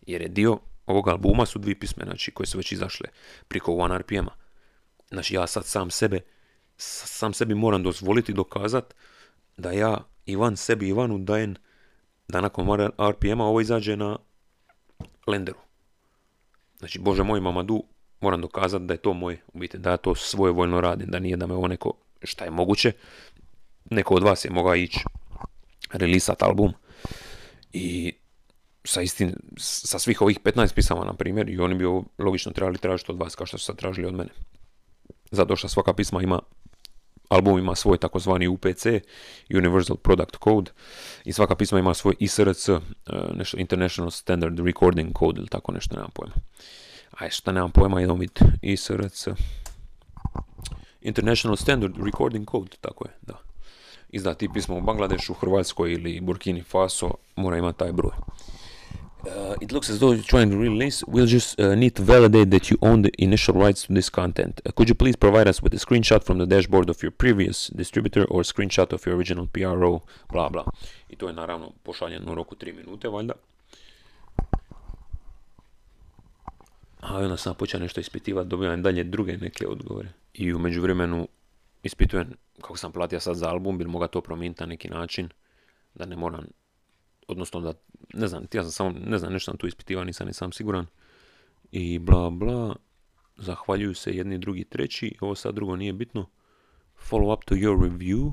[0.07, 3.09] jer je dio ovog albuma su dvije pisme, znači, koje su već izašle
[3.47, 4.31] priko One RPM-a.
[5.09, 6.19] Znači, ja sad sam sebe,
[6.77, 8.93] sam sebi moram dozvoliti dokazat
[9.57, 11.55] da ja Ivan sebi Ivanu dajem
[12.27, 12.67] da nakon
[13.09, 14.17] RPM-a ovo izađe na
[15.27, 15.59] lenderu.
[16.79, 17.83] Znači, Bože moj, Mamadu,
[18.21, 21.37] moram dokazati da je to moje, u biti, da ja to svojevoljno radim, da nije
[21.37, 21.93] da me ovo neko,
[22.23, 22.91] šta je moguće,
[23.89, 24.99] neko od vas je mogao ići
[25.91, 26.73] relisat album
[27.73, 28.13] i
[28.87, 32.77] sa istin, sa svih ovih 15 pisama, na primjer, i oni bi ovo logično trebali
[32.77, 34.29] tražiti od vas, kao što su sad tražili od mene.
[35.31, 36.39] Zato što svaka pisma ima,
[37.29, 38.85] album ima svoj takozvani UPC,
[39.53, 40.71] Universal Product Code,
[41.25, 42.79] i svaka pisma ima svoj ISRC, uh,
[43.33, 46.35] nešto International Standard Recording Code, ili tako nešto, nemam pojma.
[47.11, 49.27] Aj, šta nemam pojma, idemo vidjeti, ISRC,
[51.01, 53.37] International Standard Recording Code, tako je, da.
[54.09, 58.11] Izdati pismo u Bangladešu, Hrvatskoj ili Burkini Faso, mora imati taj broj.
[59.27, 61.03] Uh, it looks as though you're trying to release.
[61.05, 64.61] We'll just uh, need to validate that you own the initial rights to this content.
[64.65, 67.67] Uh, could you please provide us with a screenshot from the dashboard of your previous
[67.67, 70.63] distributor or screenshot of your original PRO, bla bla.
[71.09, 73.33] I to je naravno pošaljeno u roku 3 minute, valjda.
[76.99, 80.09] A onda sam počeo nešto ispitivati, dobivam dalje druge neke odgovore.
[80.33, 81.27] I u međuvremenu
[81.83, 85.29] ispitujem kako sam platio sad za album, bil moga to promijeniti na neki način,
[85.95, 86.45] da ne moram,
[87.27, 87.73] odnosno da,
[88.13, 90.85] ne znam, ja sam samo, ne znam, nešto sam tu ispitivao, nisam ni sam siguran.
[91.71, 92.75] I bla bla,
[93.37, 96.29] zahvaljuju se jedni, drugi, treći, ovo sad drugo nije bitno.
[97.09, 98.31] Follow up to your review.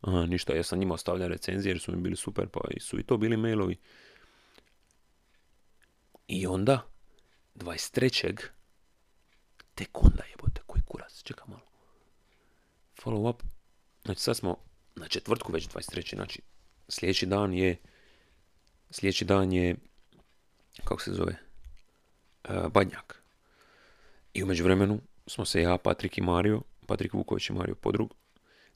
[0.00, 3.02] Aha, ništa, ja sam njima ostavljao recenzije jer su mi bili super, pa su i
[3.02, 3.76] to bili mailovi.
[6.28, 6.86] I onda,
[7.54, 8.48] 23.
[9.74, 11.66] Tek onda jebote, koji kurac, čekaj malo.
[13.02, 13.42] Follow up,
[14.04, 14.56] znači sad smo
[14.96, 16.14] na četvrtku već 23.
[16.14, 16.42] Znači
[16.88, 17.76] sljedeći dan je,
[18.90, 19.76] sljedeći dan je,
[20.84, 21.36] kako se zove,
[22.48, 23.22] uh, Badnjak.
[24.34, 28.14] I u međuvremenu smo se ja, Patrik i Mario, Patrik Vuković i Mario Podrug,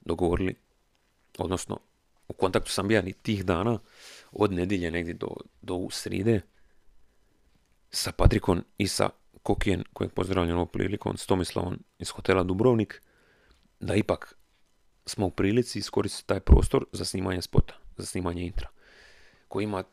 [0.01, 0.55] dogovorili,
[1.37, 1.79] odnosno
[2.27, 3.79] u kontaktu sam bio i tih dana,
[4.31, 5.27] od nedjelje negdje do,
[5.61, 6.41] do sride,
[7.91, 9.09] sa Patrikom i sa
[9.43, 13.01] Kokijen, kojeg pozdravljam ovom prilikom, s Tomislavom iz hotela Dubrovnik,
[13.79, 14.35] da ipak
[15.05, 18.67] smo u prilici iskoristiti taj prostor za snimanje spota, za snimanje intra,
[19.47, 19.83] koji ima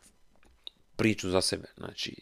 [0.96, 1.68] priču za sebe.
[1.76, 2.16] Znači,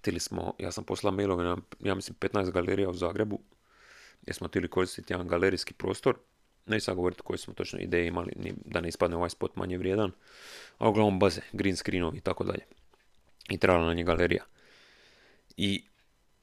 [0.00, 3.40] tili smo, ja sam poslao mailove na, ja mislim, 15 galerija u Zagrebu,
[4.22, 6.16] gdje smo htjeli koristiti jedan galerijski prostor,
[6.66, 8.32] ne sad govoriti koje smo točno ideje imali,
[8.64, 10.12] da ne ispadne ovaj spot manje vrijedan,
[10.78, 12.64] a uglavnom baze, green screenovi i tako dalje.
[13.48, 14.44] I trebala nam je galerija.
[15.56, 15.84] I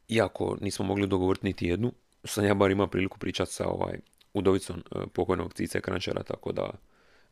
[0.08, 1.92] iako nismo mogli dogovoriti niti jednu,
[2.24, 4.00] sam ja bar imao priliku pričati sa ovaj
[4.34, 6.70] udovicom e, pokojnog Cice Krančara, tako da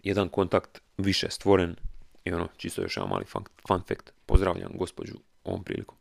[0.06, 1.76] jedan kontakt više stvoren
[2.26, 3.44] i ono, čisto još jedan mali fun,
[3.88, 5.14] fact, pozdravljam gospođu
[5.44, 5.98] ovom prilikom.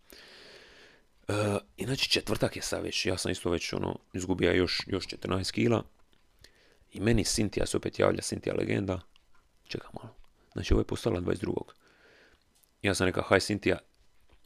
[1.29, 1.33] E,
[1.77, 5.83] inače četvrtak je sad već, ja sam isto već ono, izgubio još, još 14 kila
[6.93, 9.01] i meni Sintija se opet javlja, Sintija legenda,
[9.69, 10.15] čekaj malo,
[10.53, 11.55] znači ovo je postala 22.
[12.83, 13.79] Ja sam rekao, hi Sintija,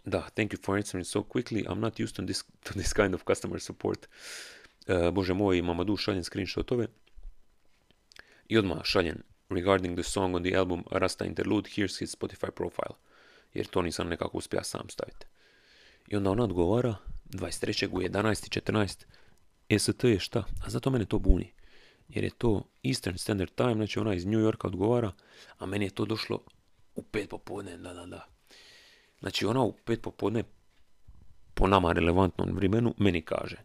[0.04, 1.64] da, thank you for answering so quickly.
[1.64, 4.08] I'm not used to this, to this kind of customer support.
[4.86, 6.86] Uh, Bože moj, Mamadu šaljem screenshotove.
[8.48, 12.96] I odmah šaljem regarding the song on the album Rasta Interlude, here's his Spotify profile.
[13.54, 15.26] Jer to nisam nekako uspio sam staviti.
[16.08, 16.96] I onda ona odgovara
[17.30, 17.88] 23.
[17.92, 19.04] u 11.14.
[19.68, 20.44] EST je šta?
[20.64, 21.52] A zato mene to buni.
[22.08, 25.12] Jer je to Eastern Standard Time, znači ona iz New Yorka odgovara,
[25.58, 26.40] a meni je to došlo
[26.94, 28.26] u pet popodne, da, da, da.
[29.20, 30.44] Znači ona u pet popodne
[31.54, 33.56] po nama relevantnom vremenu meni kaže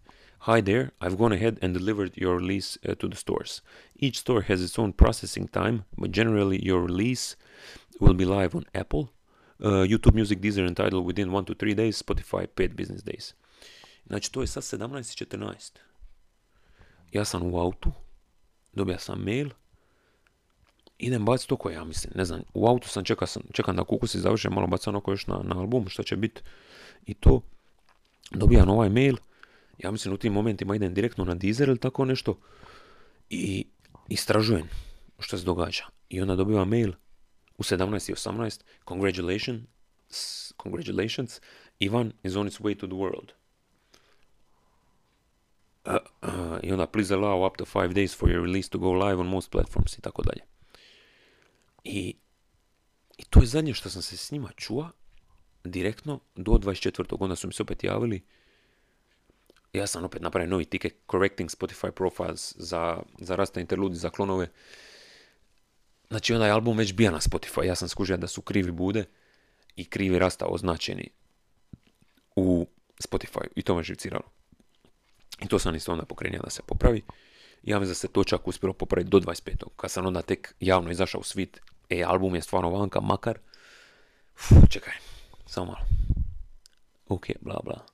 [0.45, 3.61] Hi there, I've gone ahead and delivered your release uh, to the stores.
[3.95, 7.37] Each store has its own processing time, but generally your release
[8.01, 9.09] will be live on Apple,
[9.63, 13.33] uh, YouTube Music, Deezer and Tidal within 1 to 3 days, Spotify 5 business days.
[14.07, 15.71] Znači to je sad 17.14.
[17.11, 17.91] Ja sam u autu,
[18.73, 19.49] dobija sam mail,
[20.97, 24.19] idem baciti oko, ja mislim, ne znam, u autu sam, čekam, sam, čekam da kukusi
[24.19, 26.41] završe, malo bacam oko još na, na album, što će biti
[27.05, 27.41] i to,
[28.31, 29.15] dobijam ovaj mail,
[29.77, 32.39] ja mislim u tim momentima idem direktno na Deezer ili tako nešto
[33.29, 33.65] i
[34.09, 34.69] istražujem
[35.19, 35.83] što se događa.
[36.09, 36.91] I onda dobivam mail
[37.57, 39.63] u 17.18, congratulations,
[40.63, 41.41] congratulations,
[41.79, 43.31] Ivan is on its way to the world.
[45.85, 48.93] Uh, uh, I onda please allow up to five days for your release to go
[48.93, 50.41] live on most platforms i tako dalje.
[51.83, 52.15] I,
[53.17, 54.89] I to je zadnje što sam se s njima čuo
[55.63, 57.15] direktno do 24.
[57.19, 58.21] Onda su mi se opet javili.
[59.73, 64.47] Ja sam opet napravio novi ticket Correcting Spotify Profiles za, za Rasta Interludi, za klonove.
[66.09, 67.63] Znači onaj album već bija na Spotify.
[67.63, 69.05] Ja sam skužio da su krivi bude
[69.75, 71.09] i krivi Rasta označeni
[72.35, 72.67] u
[72.99, 73.47] Spotify.
[73.55, 74.25] I to me živciralo.
[75.41, 77.01] I to sam isto onda pokrenio da se popravi.
[77.63, 79.65] Ja mislim da se to čak uspjelo popraviti do 25.
[79.75, 83.39] Kad sam onda tek javno izašao u svit E, album je stvarno vanka, makar.
[84.35, 84.93] Uf, čekaj,
[85.45, 85.85] samo malo.
[87.07, 87.85] Ok, bla bla.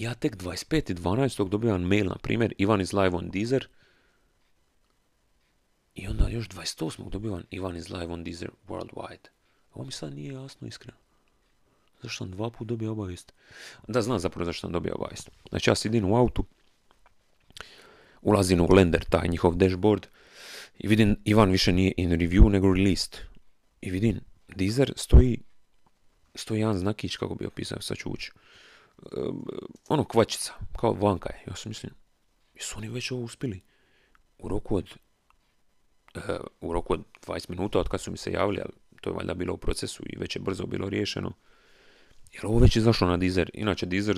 [0.00, 1.48] Ja tek 25.12.
[1.48, 3.68] dobivam mail, na primjer, Ivan is live on Deezer.
[5.94, 7.10] I onda još 28.
[7.10, 9.28] dobivam Ivan is live on Deezer worldwide.
[9.74, 10.98] Ovo mi sad nije jasno iskreno.
[12.02, 13.32] Zašto sam dva put dobio obavijest?
[13.88, 15.30] Da, znam zapravo zašto sam dobio obavijest.
[15.48, 16.44] Znači ja sidim u autu,
[18.22, 20.06] ulazim u Lender, taj njihov dashboard,
[20.78, 23.16] i vidim Ivan više nije in review nego released.
[23.80, 25.38] I vidim Deezer stoji
[26.34, 28.32] stoji jedan znakić kako bi opisao, sad ću ući.
[29.88, 31.44] Ono kvačica, kao vanka je.
[31.46, 31.92] Ja sam mislim,
[32.58, 33.60] su oni već ovo uspjeli?
[34.38, 34.96] U roku od
[36.14, 36.22] uh,
[36.60, 39.34] u roku od 20 minuta od kad su mi se javili, ali to je valjda
[39.34, 41.32] bilo u procesu i već je brzo bilo riješeno.
[42.32, 43.50] Jer ovo već izašlo na Deezer.
[43.54, 44.16] Inače, Deezer,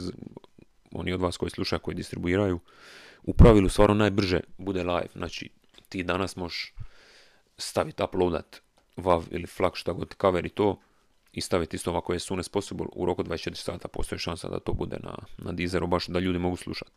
[0.90, 2.60] oni od vas koji slušaju, koji distribuiraju,
[3.22, 5.08] u pravilu stvarno najbrže bude live.
[5.12, 5.50] Znači,
[5.88, 6.74] ti danas možeš
[7.58, 8.60] staviti, uploadat
[8.96, 10.80] WAV ili FLAC, šta god, cover i to,
[11.32, 14.60] i staviti isto ovako je soon as possible, u roku 24 sata postoji šansa da
[14.60, 16.90] to bude na, na Deezeru, baš da ljudi mogu slušati.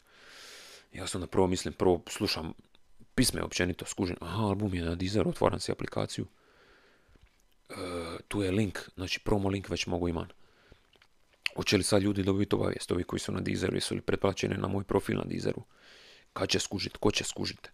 [0.93, 2.53] Ja sam na prvo mislim, prvo slušam
[3.15, 6.25] pisme općenito, skužim, aha, album je na Deezeru, otvaram si aplikaciju,
[7.69, 7.73] e,
[8.27, 10.27] tu je link, znači promo link već mogu iman.
[11.55, 14.67] Hoće li sad ljudi dobiti obavijest, ovi koji su na Deezeru, jesu li pretplaćeni na
[14.67, 15.63] moj profil na Deezeru?
[16.33, 17.69] Kad će skužiti, ko će skužiti?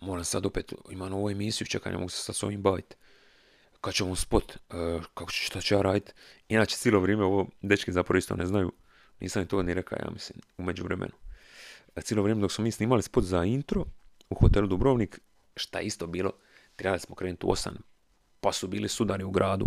[0.00, 2.96] Moram sad opet, imam ovu emisiju, čekaj, ne mogu se sad s ovim baviti
[3.80, 6.12] kad ćemo spot, uh, kako će, šta ću ja raditi.
[6.48, 8.72] Inače, cijelo vrijeme ovo, dečki zapravo isto ne znaju,
[9.20, 11.12] nisam im to ni rekao, ja mislim, u međuvremenu.
[11.96, 13.84] E, cijelo vrijeme dok smo mi snimali spot za intro
[14.30, 15.20] u hotelu Dubrovnik,
[15.56, 16.32] šta je isto bilo,
[16.76, 17.76] trebali smo krenuti u osam,
[18.40, 19.66] pa su bili sudari u gradu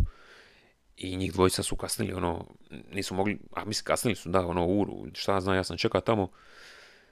[0.98, 2.46] i njih dvojica su kasnili, ono,
[2.92, 6.32] nisu mogli, a mislim kasnili su, da, ono, uru, šta znam, ja sam čekao tamo,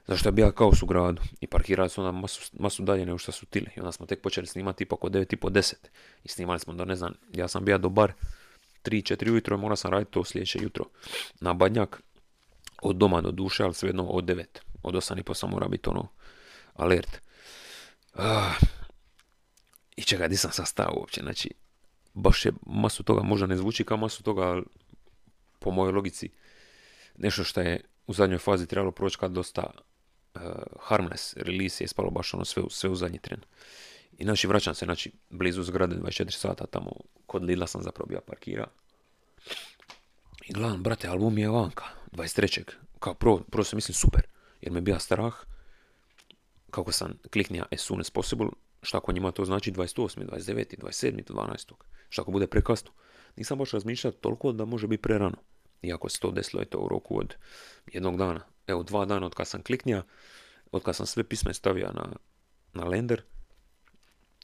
[0.06, 3.32] zašto je bio kaos u gradu i parkirali su onda masu, masu dalje nego što
[3.32, 3.70] su tili.
[3.76, 5.74] I onda smo tek počeli snimati tipa oko 9 i po 10.
[6.24, 8.12] I snimali smo da ne znam, ja sam bio do bar
[8.84, 10.84] 3-4 ujutro morao sam raditi to sljedeće jutro.
[11.40, 12.02] Na badnjak
[12.82, 14.44] od doma do duše, ali svejedno od 9.
[14.82, 16.08] Od 8 i po sam mora biti ono
[16.74, 17.20] alert.
[18.14, 18.54] Ah.
[19.96, 21.50] I čekaj, di sam sastao uopće, znači,
[22.14, 24.62] baš je masu toga, možda ne zvuči kao masu toga, ali
[25.58, 26.30] po mojoj logici,
[27.16, 29.70] nešto što je u zadnjoj fazi trebalo proći kad dosta
[30.80, 33.40] harmless release je ispalo baš ono sve, sve u zadnji tren.
[34.18, 36.92] I znači vraćam se, znači blizu zgrade 24 sata tamo
[37.26, 38.66] kod Lidla sam zapravo bio parkira.
[40.44, 42.62] I gledam, brate, album je vanka, 23.
[42.98, 44.22] Kao prvo, prvo se mislim super,
[44.60, 45.34] jer me bija strah
[46.70, 48.48] kako sam kliknija as soon as possible,
[48.82, 50.26] šta ako njima to znači 28.
[50.26, 50.76] 29.
[50.78, 51.32] 27.
[51.32, 51.72] 12.
[52.08, 52.90] Šta ako bude prekasno.
[53.36, 55.36] Nisam baš razmišljati toliko da može biti prerano.
[55.82, 57.34] Iako se to desilo to u roku od
[57.92, 58.40] jednog dana.
[58.72, 60.02] Evo, dva dana od kad sam kliknija,
[60.72, 62.12] od kad sam sve pisme stavio na,
[62.72, 63.22] na lender.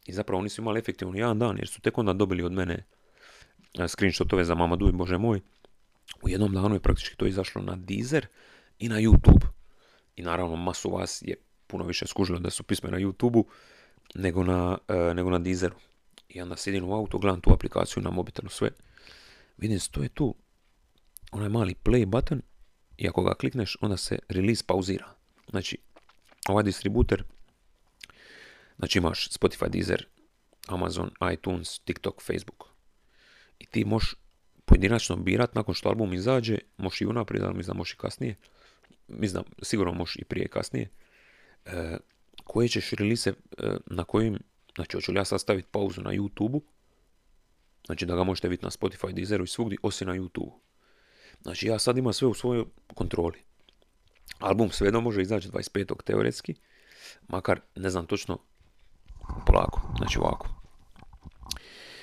[0.07, 2.85] I zapravo oni su imali efektivno jedan dan, jer su tek onda dobili od mene
[3.89, 5.41] screenshotove za Mamadu i Bože moj.
[6.23, 8.27] U jednom danu je praktički to izašlo na Deezer
[8.79, 9.47] i na YouTube.
[10.17, 11.35] I naravno masu vas je
[11.67, 13.47] puno više skužilo da su pisme na YouTube-u
[14.15, 15.77] nego na, uh, nego na Deezeru.
[16.29, 18.71] I onda sedim u auto, gledam tu aplikaciju na mobitelu sve.
[19.57, 20.35] Vidim, to je tu
[21.33, 22.43] onaj mali play button
[22.99, 25.15] i ako ga klikneš onda se release pauzira.
[25.51, 25.79] Znači,
[26.49, 27.25] ovaj distributer,
[28.79, 30.07] znači imaš Spotify, Deezer,
[30.67, 32.65] Amazon, iTunes, TikTok, Facebook.
[33.59, 34.15] I ti možeš
[34.65, 38.37] pojedinačno birat nakon što album izađe, možeš i unaprijed, ali mislim možeš i kasnije.
[39.09, 40.91] Mislim sigurno možeš i prije i kasnije.
[41.65, 41.97] E,
[42.45, 43.35] koje ćeš release, e,
[43.87, 44.39] na kojim,
[44.75, 46.63] znači hoću li ja sad staviti pauzu na YouTube-u,
[47.87, 50.53] znači da ga možete vidjeti na Spotify, Deezeru i svugdje, osim na YouTube.
[51.43, 53.39] Znači ja sad imam sve u svojoj kontroli.
[54.39, 56.03] Album svejedno može izaći 25.
[56.05, 56.55] teoretski,
[57.29, 58.39] makar ne znam točno
[59.47, 60.49] polako, znači ovako.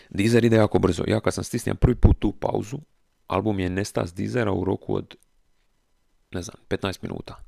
[0.09, 1.03] Deezer ide jako brzo.
[1.07, 2.77] Ja kad sam stisnio prvi put tu pauzu,
[3.27, 5.15] album je nesta s Deezera u roku od,
[6.31, 7.43] ne znam, 15 minuta.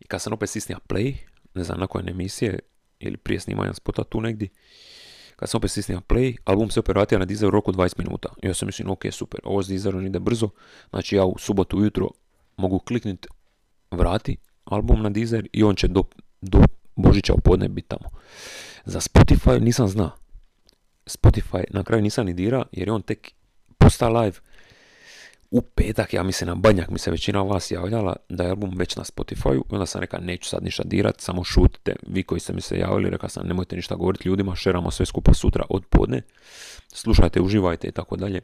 [0.00, 1.16] I kad sam opet stisnio play,
[1.54, 2.58] ne znam na koje emisije,
[2.98, 4.48] ili prije snimanja spota tu negdje,
[5.42, 8.28] kad sam opet stisnio play, album se opet vratio na Deezer u roku 20 minuta.
[8.42, 10.48] I ja sam mislim, ok, super, ovo s Deezerom ide brzo,
[10.90, 12.08] znači ja u subotu ujutro
[12.56, 13.28] mogu klikniti
[13.90, 16.02] vrati album na Deezer i on će do,
[16.40, 16.58] do
[16.96, 18.10] Božića u podne biti tamo.
[18.84, 20.10] Za Spotify nisam zna.
[21.06, 23.32] Spotify na kraju nisam ni dira jer je on tek
[23.78, 24.36] posta live
[25.52, 28.96] u petak, ja mislim na banjak mi se većina vas javljala da je album već
[28.96, 32.52] na Spotify i onda sam rekao neću sad ništa dirat, samo šutite, vi koji ste
[32.52, 36.22] mi se javili, rekao sam nemojte ništa govoriti ljudima, šeramo sve skupa sutra od podne,
[36.92, 38.40] slušajte, uživajte i tako dalje.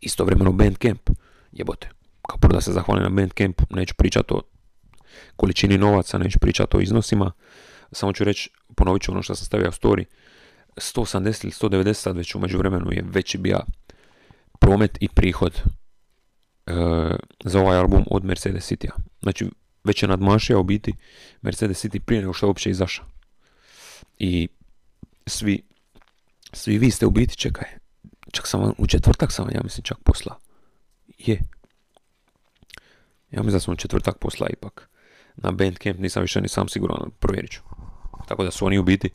[0.00, 1.10] Istovremeno Bandcamp,
[1.52, 1.88] jebote,
[2.28, 4.42] kao prvo da se zahvalim na Bandcamp, neću pričati o
[5.36, 7.32] količini novaca, neću pričati o iznosima,
[7.92, 10.04] samo ću reći, ponovit ću ono što sam stavio u story,
[10.76, 13.60] 180 ili 190 sad već u međuvremenu je veći bija
[14.58, 15.62] promet i prihod
[17.44, 18.92] za ovaj album od Mercedes City-a.
[19.22, 19.50] Znači,
[19.84, 20.92] već je nadmašio u biti
[21.42, 23.04] Mercedes City prije nego što je uopće izašao.
[24.18, 24.48] I
[25.26, 25.62] svi,
[26.52, 27.68] svi vi ste u biti, čekaj,
[28.32, 30.38] čak sam vam, u četvrtak sam ja mislim, čak posla.
[31.18, 31.40] Je.
[33.30, 34.88] Ja mislim da sam u četvrtak posla ipak.
[35.36, 37.60] Na Bandcamp nisam više ni sam siguran, provjerit ću.
[38.30, 39.10] Tako da su oni u biti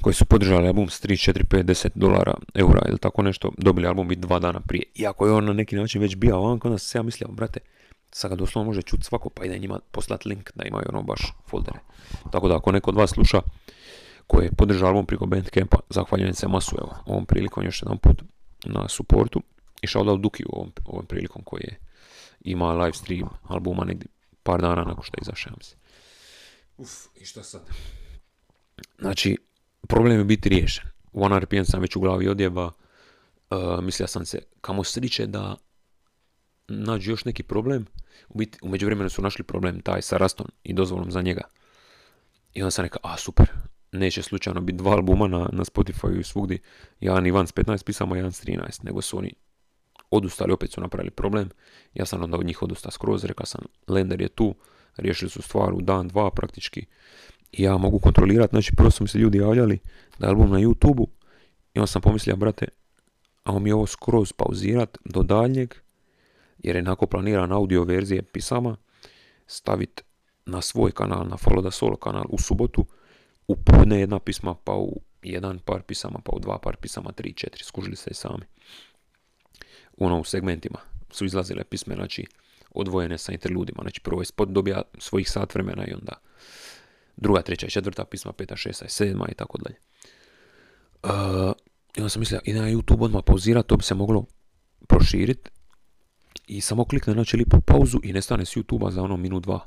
[0.00, 3.86] koji su podržali album s 3, 4, 5, 10 dolara, eura ili tako nešto, dobili
[3.86, 4.84] album biti dva dana prije.
[4.94, 7.60] Iako je on na neki način već bio van, onda se ja mislio, brate,
[8.12, 11.20] sad ga doslovno može čuti svako, pa ide njima poslati link da imaju ono baš
[11.46, 11.78] foldere.
[12.32, 13.40] Tako da ako neko od vas sluša
[14.26, 18.22] koji je podržao album preko Bandcampa, zahvaljujem se masu, evo, ovom prilikom još jedan put
[18.64, 19.42] na supportu
[19.82, 21.78] i shoutout Duki ovom, ovom prilikom koji je
[22.40, 24.08] ima live stream albuma negdje
[24.42, 25.80] par dana nakon što je izašao, mislim.
[26.76, 27.62] Uf, i šta sad?
[28.98, 29.36] Znači,
[29.88, 30.84] problem je biti riješen.
[31.12, 32.64] One RPM sam već u glavi odjeba,
[33.50, 35.56] uh, mislio sam se, kamo sriće da
[36.68, 37.86] nađu još neki problem.
[38.28, 41.42] U biti, u međuvremenu su našli problem taj sa Rastom i dozvolom za njega.
[42.54, 43.46] I onda sam rekao, a super,
[43.92, 46.58] neće slučajno biti dva albuma na, na Spotify i svugdje,
[47.00, 49.32] jedan Ivan s 15 pisama, jedan s 13, nego su oni
[50.10, 51.48] odustali, opet su napravili problem.
[51.94, 54.54] Ja sam onda od njih odustao skroz, rekao sam, Lender je tu,
[54.96, 56.86] riješili su stvar u dan, dva praktički.
[57.52, 59.78] Ja mogu kontrolirati, znači prvo su mi se ljudi javljali
[60.20, 61.08] je album na YouTube-u
[61.74, 62.68] i onda sam pomislio, brate,
[63.44, 65.74] a mi ovo skroz pauzirat do daljnjeg,
[66.58, 68.76] jer je nako planiran audio verzije pisama,
[69.46, 70.02] staviti
[70.46, 72.86] na svoj kanal, na Follow the Solo kanal u subotu,
[73.48, 77.32] u podne jedna pisma, pa u jedan par pisama, pa u dva par pisama, tri,
[77.32, 78.44] četiri, skužili se sami.
[79.98, 80.78] Ono u segmentima
[81.10, 82.26] su izlazile pisme, znači
[82.70, 86.12] odvojene sa interludima, znači prvo je spot dobija svojih sat vremena i onda
[87.20, 89.76] druga, treća i četvrta pisma, peta, šesta i sedma i tako dalje.
[91.96, 94.24] I onda sam mislio, i na YouTube odmah pauzirati, to bi se moglo
[94.88, 95.50] proširiti
[96.46, 99.60] i samo klikne znači lipu pauzu i nestane s YouTube-a za ono minut dva.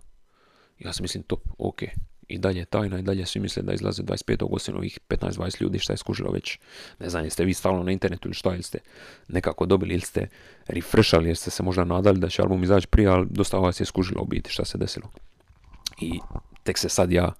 [0.79, 1.83] Ja sam mislim top, ok.
[2.27, 4.47] I dalje tajna i dalje svi misle da izlaze 25.
[4.49, 6.59] osim ovih 15-20 ljudi šta je skužilo već.
[6.99, 8.79] Ne znam, jeste vi stalno na internetu ili šta, ili ste
[9.27, 10.27] nekako dobili ili ste
[10.67, 14.21] refreshali, jeste se možda nadali da će album izaći prije, ali dosta vas je skužilo
[14.21, 15.09] u biti šta se desilo.
[16.01, 16.19] I
[16.63, 17.33] tek se sad ja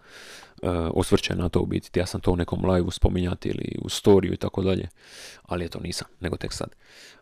[0.62, 2.00] uh, na to u biti.
[2.00, 4.90] Ja sam to u nekom live spominjati ili u storiju i tako dalje,
[5.44, 6.68] ali eto nisam, nego tek sad.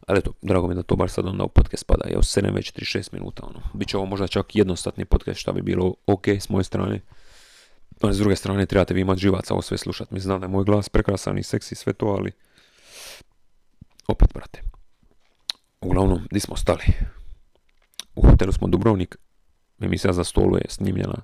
[0.07, 2.05] Ali eto, drago mi je da to bar sad onda u podcast spada.
[2.09, 3.61] Evo, 7 već 36 minuta, ono.
[3.73, 7.01] Biće ovo možda čak jednostatni podcast, šta bi bilo ok s moje strane.
[8.01, 10.13] Ali s druge strane, trebate vi imati živaca ovo sve slušati.
[10.13, 12.31] Mislim da je moj glas prekrasan i seksi sve to, ali...
[14.07, 14.61] Opet, brate.
[15.81, 16.83] Uglavnom, di smo stali?
[18.15, 19.17] U hotelu smo Dubrovnik.
[19.79, 21.21] Emisija za stolu je snimljena.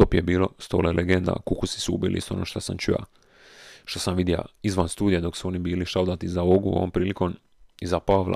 [0.00, 3.04] Top je bilo, stole legenda, kukusi su ubili, isto ono što sam čuo.
[3.84, 7.36] Što sam vidio izvan studija dok su oni bili šaudati za Ogu ovom prilikom
[7.80, 8.34] i za Pavla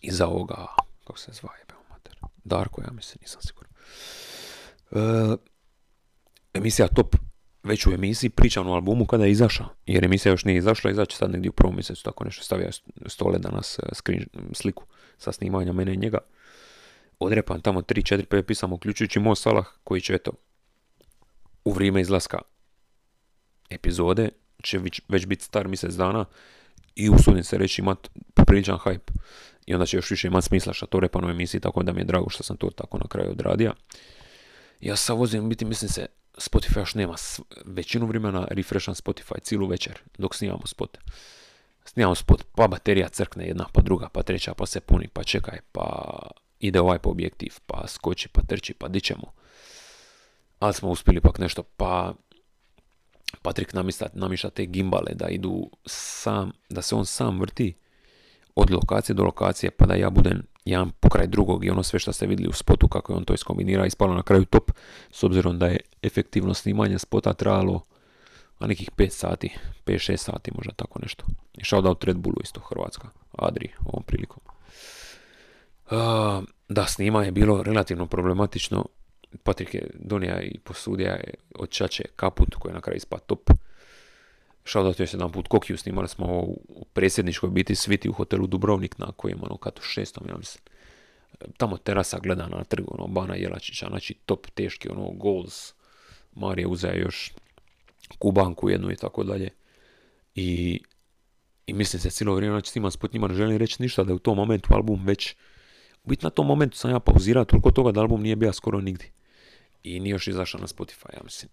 [0.00, 0.66] i za ovoga,
[1.04, 3.72] kako se zvaje, mater, Darko, ja mislim, nisam siguran.
[4.90, 5.36] E,
[6.54, 7.16] emisija Top,
[7.62, 11.16] već u emisiji pričam o albumu kada je izašao, jer emisija još nije izašla, izaći
[11.16, 12.70] sad negdje u prvom mjesecu, tako nešto stavio
[13.06, 14.84] stole danas e, screen, sliku
[15.18, 16.18] sa snimanja mene i njega.
[17.20, 20.32] Odrepan tamo 3-4 5 pisama, uključujući Mo Salah, koji će, eto,
[21.64, 22.38] u vrijeme izlaska
[23.70, 24.28] epizode,
[24.62, 26.24] će već biti star mjesec dana,
[26.94, 29.12] i usudim se reći imat popriličan hype
[29.66, 32.04] i onda će još više imat smisla što to repano emisiji, tako da mi je
[32.04, 33.74] drago što sam to tako na kraju odradio.
[34.80, 37.14] Ja sa vozim, biti mislim se, Spotify još nema
[37.64, 40.98] većinu vremena refresham Spotify cijelu večer dok snimamo spot.
[41.84, 45.58] Snimamo spot, pa baterija crkne jedna, pa druga, pa treća, pa se puni, pa čekaj,
[45.72, 46.18] pa
[46.60, 49.32] ide ovaj po objektiv, pa skoči, pa trči, pa dićemo.
[50.58, 52.14] Ali smo uspjeli pak nešto, pa
[53.42, 53.72] Patrik
[54.14, 57.74] namišta te gimbale da idu sam, da se on sam vrti
[58.54, 62.12] od lokacije do lokacije pa da ja budem jedan pokraj drugog i ono sve što
[62.12, 64.70] ste vidjeli u spotu kako je on to iskombinira ispalo na kraju top
[65.10, 67.84] s obzirom da je efektivno snimanje spota trajalo
[68.58, 69.56] na nekih 5 sati,
[69.86, 71.24] 5-6 sati možda tako nešto.
[71.54, 73.08] I shoutout Red Bullu isto Hrvatska,
[73.38, 74.49] Adri ovom prilikom.
[76.68, 78.86] Da, snima je bilo relativno problematično
[79.42, 83.50] Patrik je donija i posudija je od Čače kaput koji je na kraju ispad top.
[84.64, 86.26] Shoutout još jedan put Kokiju, snimali smo
[86.68, 90.62] u predsjedničkoj biti sviti u hotelu Dubrovnik na kojem ono katu šestom, ja mislim.
[91.56, 95.74] Tamo terasa gleda na trgu, ono, Bana Jelačića, znači top teški, ono, goals.
[96.34, 97.32] Marije uzaje još
[98.18, 99.50] kubanku jednu i tako dalje.
[100.34, 100.80] I,
[101.66, 104.16] i mislim se cijelo vrijeme, znači snimam sput njima, ne želim reći ništa, da je
[104.16, 105.36] u tom momentu album već,
[106.04, 109.10] biti na tom momentu sam ja pauzirao toliko toga da album nije bio skoro nigdje
[109.82, 111.50] i nije još izašao na Spotify, ja mislim.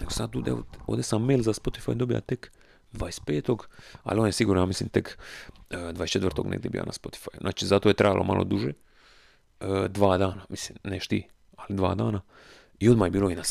[0.00, 0.54] Nego sad ovdje,
[0.86, 2.52] ovdje sam mail za Spotify dobija tek
[2.92, 3.58] 25.
[4.02, 5.18] ali on je sigurno, ja mislim, tek
[5.70, 6.46] 24.
[6.46, 7.40] E, negdje bio na Spotify.
[7.40, 8.72] Znači, zato je trajalo malo duže.
[9.60, 12.20] E, dva dana, mislim, ne šti, ali dva dana.
[12.78, 13.42] I odmah je bilo i na,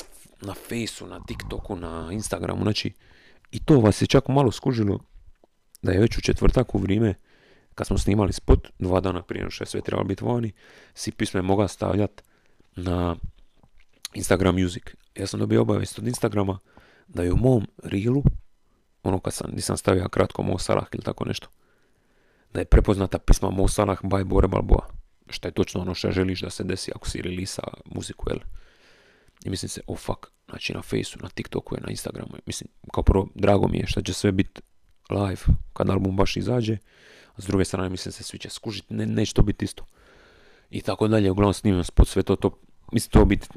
[0.42, 2.94] na Faceu, na TikToku, na Instagramu, znači,
[3.52, 5.00] i to vas je čak malo skužilo
[5.82, 7.14] da je već u četvrtak u vrijeme
[7.76, 10.52] kad smo snimali spot, dva dana prije što je sve trebalo biti vani,
[10.94, 12.24] si pisme mogao stavljati
[12.76, 13.16] na
[14.14, 14.84] Instagram Music.
[15.16, 16.60] Ja sam dobio obavijest od Instagrama
[17.08, 18.24] da je u mom reelu,
[19.04, 21.48] ono kad sam, nisam stavio kratko Mo Salah ili tako nešto,
[22.54, 24.88] da je prepoznata pisma Mo Salah by Bore Balboa.
[25.30, 28.40] Što je točno ono što želiš da se desi ako si relisa muziku, jel?
[29.46, 32.32] I mislim se, oh fuck, znači na Faceu, na TikToku na Instagramu.
[32.46, 34.62] Mislim, kao prvo, drago mi je što će sve biti
[35.10, 35.42] live
[35.74, 36.78] kad album baš izađe.
[37.38, 39.86] S druge strane, mislim se, svi će skužiti, ne, neće to biti isto.
[40.70, 42.60] i tako dalje, uglavnom snimam spot, sve to, to,
[42.92, 43.48] mislim to biti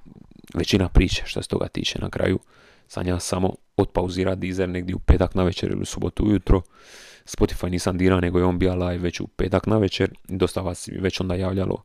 [0.55, 2.39] većina priče što se toga tiče na kraju.
[2.89, 6.63] Sam ja samo odpauzira Deezer negdje u petak na večer ili u subotu ujutro.
[7.25, 10.11] Spotify nisam dira, nego je on bio live već u petak na večer.
[10.29, 11.83] Dosta vas već onda javljalo.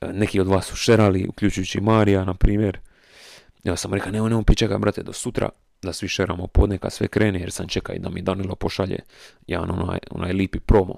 [0.00, 2.78] E, neki od vas su šerali, uključujući Marija, na primjer.
[3.64, 5.48] Ja sam rekao, ne, ne, pričekaj, brate, do sutra
[5.82, 8.98] da svi šeramo podneka sve krene, jer sam čekaj da mi Danilo pošalje
[9.46, 10.94] jedan onaj, onaj lipi promo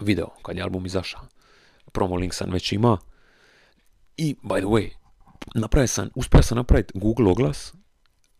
[0.00, 1.20] video, kad je album izašao.
[1.92, 2.98] Promo link sam već ima.
[4.16, 4.90] I, by the way,
[5.54, 7.74] napravio sam, uspio sam napraviti Google oglas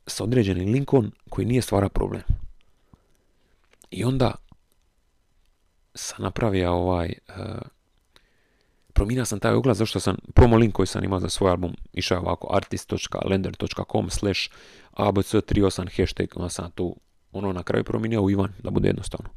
[0.06, 2.22] sa određenim linkom koji nije stvara problem.
[3.90, 4.34] I onda
[5.94, 7.62] sam napravio ovaj, uh,
[8.92, 12.20] promijenio sam taj oglas zašto sam promo link koji sam imao za svoj album išao
[12.20, 14.50] ovako artist.lender.com slash
[14.92, 16.96] abc38 hashtag, onda sam tu
[17.34, 19.30] ono na kraju promijenio u Ivan, da bude jednostavno.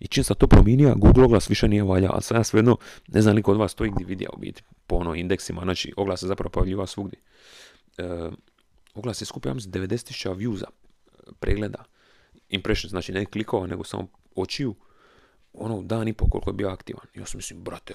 [0.00, 2.76] I čim sam to promijenio, Google oglas više nije valja, ali sad ja svejedno,
[3.08, 6.20] ne znam liko od vas to igdje vidio u biti, po ono indeksima, znači oglas
[6.20, 7.18] se zapravo pojavljiva svugdje.
[7.98, 8.30] E,
[8.94, 10.66] oglas je skupio, mislim, 90.000 viewsa,
[11.40, 11.84] pregleda,
[12.48, 14.74] impression, znači ne klikova, nego samo očiju,
[15.52, 17.06] ono dan i po koliko je bio aktivan.
[17.14, 17.94] Ja sam mislim, brate,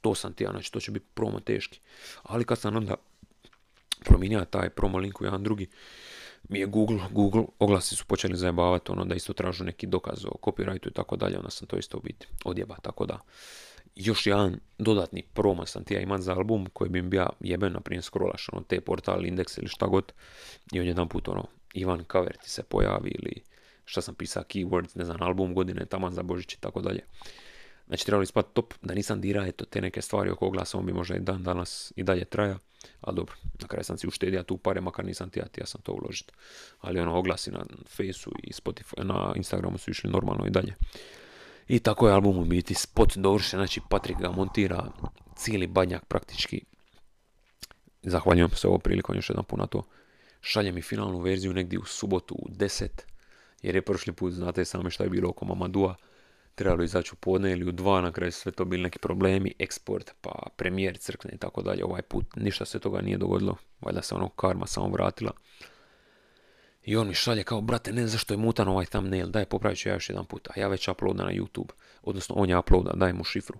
[0.00, 1.80] to sam ti ja, znači to će biti promo teški.
[2.22, 2.94] Ali kad sam onda
[4.04, 5.66] promijenio taj promo link u jedan drugi,
[6.48, 10.38] mi je Google, Google oglasi su počeli zajebavati ono da isto tražu neki dokaz o
[10.42, 13.20] copyrightu i tako dalje, onda sam to isto biti odjeba, tako da
[13.96, 17.72] još jedan dodatni promo sam ti ja imat za album koji bi mi bio jeben,
[17.72, 20.12] na primjer scrollaš ono te portal, indeks ili šta god
[20.72, 23.42] i on jedan put ono Ivan cover ti se pojavi ili
[23.84, 27.00] šta sam pisao keywords, ne znam, album godine, taman za Božić i tako dalje.
[27.86, 30.92] Znači trebali ispati top, da nisam dira, eto, te neke stvari oko glasa, on bi
[30.92, 32.58] možda i dan danas i dalje traja.
[33.00, 35.92] Ali dobro, na kraju sam si uštedio tu pare, makar nisam ti, ja sam to
[35.92, 36.32] uložiti.
[36.80, 40.74] Ali ono, oglasi na Faceu i Spotify, na Instagramu su išli normalno i dalje.
[41.68, 44.92] I tako je album u biti spot dovršen, znači Patrik ga montira
[45.36, 46.64] cijeli badnjak praktički.
[48.02, 49.82] Zahvaljujem se ovo prilikom još jedan put na to.
[50.40, 52.88] Šalje mi finalnu verziju negdje u subotu u 10,
[53.62, 55.96] jer je prošli put, znate sami šta je bilo oko Mamadua
[56.56, 60.14] trebalo izaći u podne ili u dva, na kraju sve to bili neki problemi, eksport,
[60.20, 61.84] pa premijer crkne i tako dalje.
[61.84, 65.32] Ovaj put ništa se toga nije dogodilo, valjda se ono karma samo vratila.
[66.82, 69.88] I on mi šalje kao, brate, ne zašto je mutan ovaj thumbnail, daj popravit ću
[69.88, 70.48] ja još jedan put.
[70.48, 71.70] A ja već uploada na YouTube,
[72.02, 73.58] odnosno on je uploada, daj mu šifru,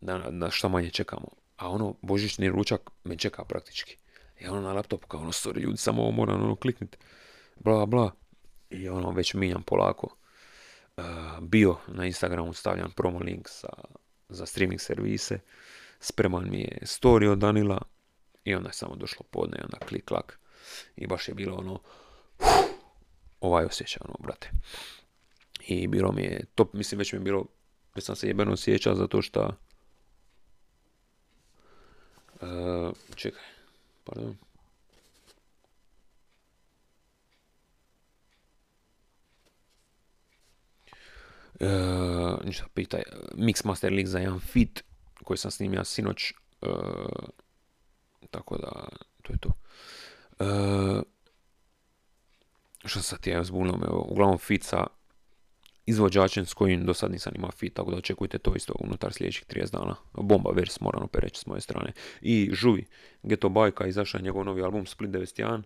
[0.00, 1.28] da, da šta manje čekamo.
[1.56, 3.96] A ono, božićni ručak me čeka praktički.
[4.40, 6.98] I ono na laptopu kao, ono, sorry ljudi, samo ovo moram ono klikniti,
[7.56, 8.10] bla bla.
[8.70, 10.17] I ono, već minjam polako
[11.40, 13.68] bio na Instagramu stavljan promo link za,
[14.28, 15.40] za streaming servise,
[16.00, 17.82] spreman mi je story od Danila
[18.44, 20.38] i onda je samo došlo podne, onda klik klak.
[20.96, 21.80] I baš je bilo ono
[23.40, 24.50] ovaj osjećaj ono brate.
[25.66, 27.44] I bilo mi je top, mislim već mi je bilo
[27.94, 29.56] već sam se jebeno osjećao zato što
[32.40, 33.42] uh, čekaj
[34.04, 34.36] pardon
[41.60, 41.66] E,
[42.44, 43.02] ništa pitaj,
[43.34, 44.84] Mix Master League za jedan fit
[45.24, 46.66] koji sam snimio sinoć, e,
[48.30, 48.88] tako da,
[49.22, 49.52] to je to.
[50.38, 51.02] E,
[52.84, 54.86] što sad ja zbunio me, uglavnom fit sa
[55.86, 59.46] izvođačem s kojim do sad nisam imao fit, tako da očekujte to isto unutar sljedećih
[59.46, 59.96] 30 dana.
[60.12, 61.92] Bomba vers, moram opet s moje strane.
[62.20, 62.86] I Žuvi,
[63.22, 65.62] Geto Bajka, izašao je njegov novi album Split 91,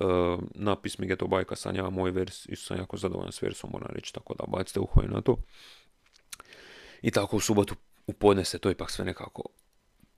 [0.00, 3.70] Uh, napis mi Geto Bajka sam ja moj vers, i sam jako zadovoljan s versom,
[3.72, 5.36] moram reći, tako da bacite uho na to.
[7.02, 7.74] I tako u subotu
[8.06, 9.42] u podne se to ipak sve nekako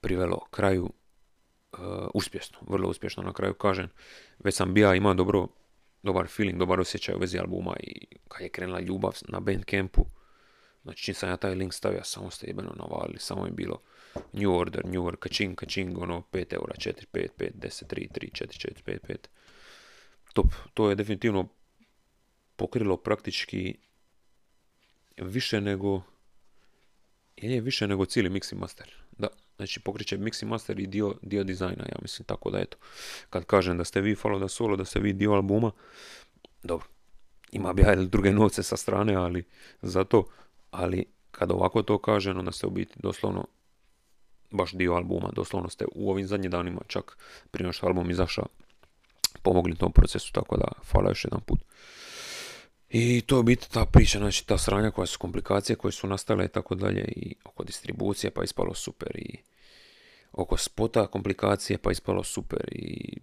[0.01, 0.91] privelo kraju
[1.73, 1.79] uh,
[2.15, 3.89] uspješno, vrlo uspješno na kraju kažem.
[4.39, 5.47] Već sam bija imao dobro,
[6.03, 10.07] dobar feeling, dobar osjećaj u vezi albuma i kad je krenula ljubav na Bandcampu,
[10.83, 13.81] znači čim sam ja taj link stavio, samo ste jebeno navalili, samo je bilo
[14.33, 18.31] New Order, New Order, kačing, kačing, ono 5 eura, 4, 5, 5, 10, 3, 3,
[18.33, 19.17] 4, 4, 5, 5
[20.75, 21.49] To je definitivno
[22.57, 23.75] pokrilo praktički
[25.17, 26.03] više nego
[27.37, 28.95] je više nego cijeli mix master.
[29.19, 32.77] Da, znači pokriće mix master i dio, dio dizajna, ja mislim, tako da eto.
[33.31, 35.71] Kad kažem da ste vi follow da solo, da ste vi dio albuma,
[36.63, 36.87] dobro,
[37.53, 39.45] ima bi druge novce sa strane, ali
[39.83, 40.29] za to,
[40.71, 43.47] ali kad ovako to kažem, onda ste u biti doslovno
[44.51, 47.19] baš dio albuma, doslovno ste u ovim zadnjim danima, čak
[47.51, 48.47] prije što album izašao,
[49.49, 51.61] pomogli tom procesu, tako da hvala još jedan put.
[52.89, 56.45] I to je biti ta priča, znači ta sranja koja su komplikacije koje su nastale
[56.45, 59.39] i tako dalje i oko distribucije pa ispalo super i
[60.33, 63.19] oko spota komplikacije pa ispalo super i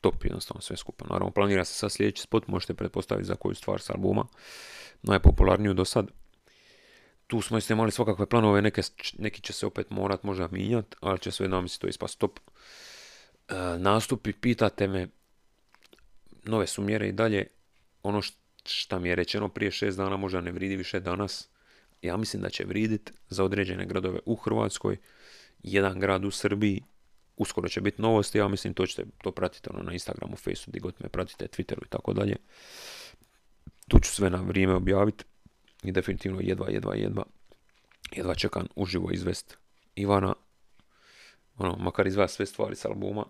[0.00, 1.04] top jednostavno sve skupa.
[1.10, 4.26] Naravno planira se sad sljedeći spot, možete pretpostaviti za koju stvar s albuma,
[5.02, 6.06] najpopularniju do sad.
[7.26, 8.82] tu smo isto imali svakakve planove, neke,
[9.18, 12.40] neki će se opet morat možda mijenjati, ali će sve nam to ispast top.
[13.48, 15.08] E, nastupi, pitate me,
[16.44, 17.46] nove su mjere i dalje,
[18.02, 18.20] ono
[18.64, 21.48] što mi je rečeno prije šest dana možda ne vridi više danas,
[22.02, 24.96] ja mislim da će vridit za određene gradove u Hrvatskoj,
[25.62, 26.82] jedan grad u Srbiji,
[27.36, 30.80] uskoro će biti novosti, ja mislim to ćete to pratiti ono, na Instagramu, Facebooku, gdje
[30.80, 32.36] god me pratite, Twitteru i tako dalje.
[33.88, 35.24] Tu ću sve na vrijeme objaviti
[35.82, 37.24] i definitivno jedva, jedva, jedva,
[38.12, 39.58] jedva čekam uživo izvest
[39.94, 40.34] Ivana,
[41.58, 43.24] ono, makar izva sve stvari s albuma,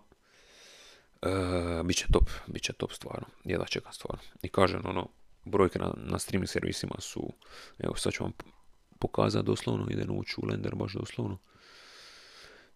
[1.25, 4.23] e, bit će top, bit će top stvarno, jedva čekam stvarno.
[4.41, 5.07] I kažem, ono,
[5.45, 7.33] brojke na, na streaming servisima su,
[7.79, 8.31] evo sad ću vam
[8.99, 11.37] pokazati doslovno, ide ući u Lender baš doslovno.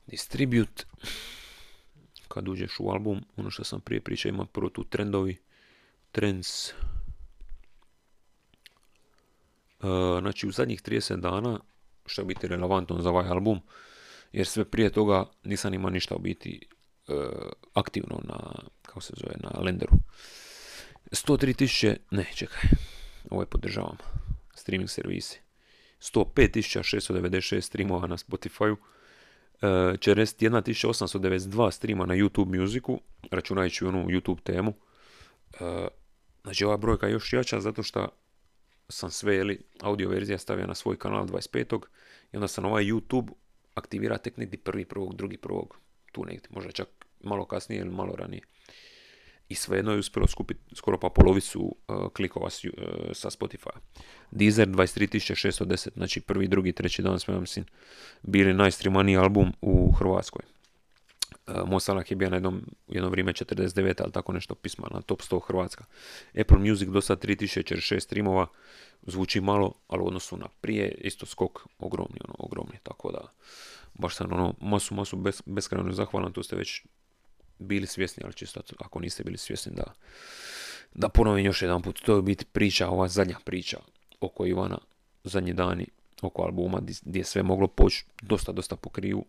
[0.07, 0.83] Distribute,
[2.27, 5.37] kad uđeš u album, ono što sam prije pričao, ima prvo tu trendovi,
[6.11, 6.73] trends,
[9.79, 11.59] Uh, znači u zadnjih 30 dana,
[12.05, 13.59] što je biti relevantno za ovaj album,
[14.31, 16.67] jer sve prije toga nisam imao ništa u biti
[17.07, 17.15] uh,
[17.79, 19.91] aktivno na, kako se zove, na lenderu.
[21.11, 22.61] 103.000, ne, čekaj,
[23.29, 23.97] ovo je podržavam,
[24.55, 25.39] streaming servisi.
[25.99, 28.77] 105.696 streamova na Spotify, uh,
[29.61, 33.01] 41.892 streama na YouTube muziku,
[33.31, 34.73] računajući onu YouTube temu.
[35.59, 35.87] Uh,
[36.43, 38.07] znači ova brojka je još jača zato što
[38.89, 41.81] sam sve jeli, audio verzija stavio na svoj kanal 25.
[42.33, 43.31] i onda sam ovaj YouTube
[43.73, 45.77] aktivira tek negdje prvi prvog, drugi prvog,
[46.11, 46.87] tu negdje, možda čak
[47.23, 48.41] malo kasnije ili malo ranije.
[49.49, 52.51] I svejedno je uspjelo skupiti skoro pa polovicu uh, klikova uh,
[53.13, 53.71] sa Spotify.
[54.31, 57.65] Deezer 23.610, znači prvi, drugi, treći dan smo, mislim,
[58.21, 60.41] bili najstreamaniji album u Hrvatskoj.
[61.47, 65.21] Uh, Mosalah je bio na jednom, jedno vrijeme 49, ali tako nešto pisma na top
[65.21, 65.85] 100 Hrvatska.
[66.41, 68.47] Apple Music do sad 3046 streamova,
[69.01, 73.33] zvuči malo, ali u odnosu na prije, isto skok ogromni, ono, ogromni, tako da
[73.93, 76.85] baš sam ono, masu, masu bez, beskrajno zahvalan, tu ste već
[77.59, 79.93] bili svjesni, ali čisto ako niste bili svjesni da,
[80.93, 83.77] da ponovim još jedan put, to je biti priča, ova zadnja priča
[84.19, 84.77] oko Ivana,
[85.23, 85.87] zadnji dani
[86.21, 89.25] oko albuma, gdje je sve moglo poći dosta, dosta po krivu.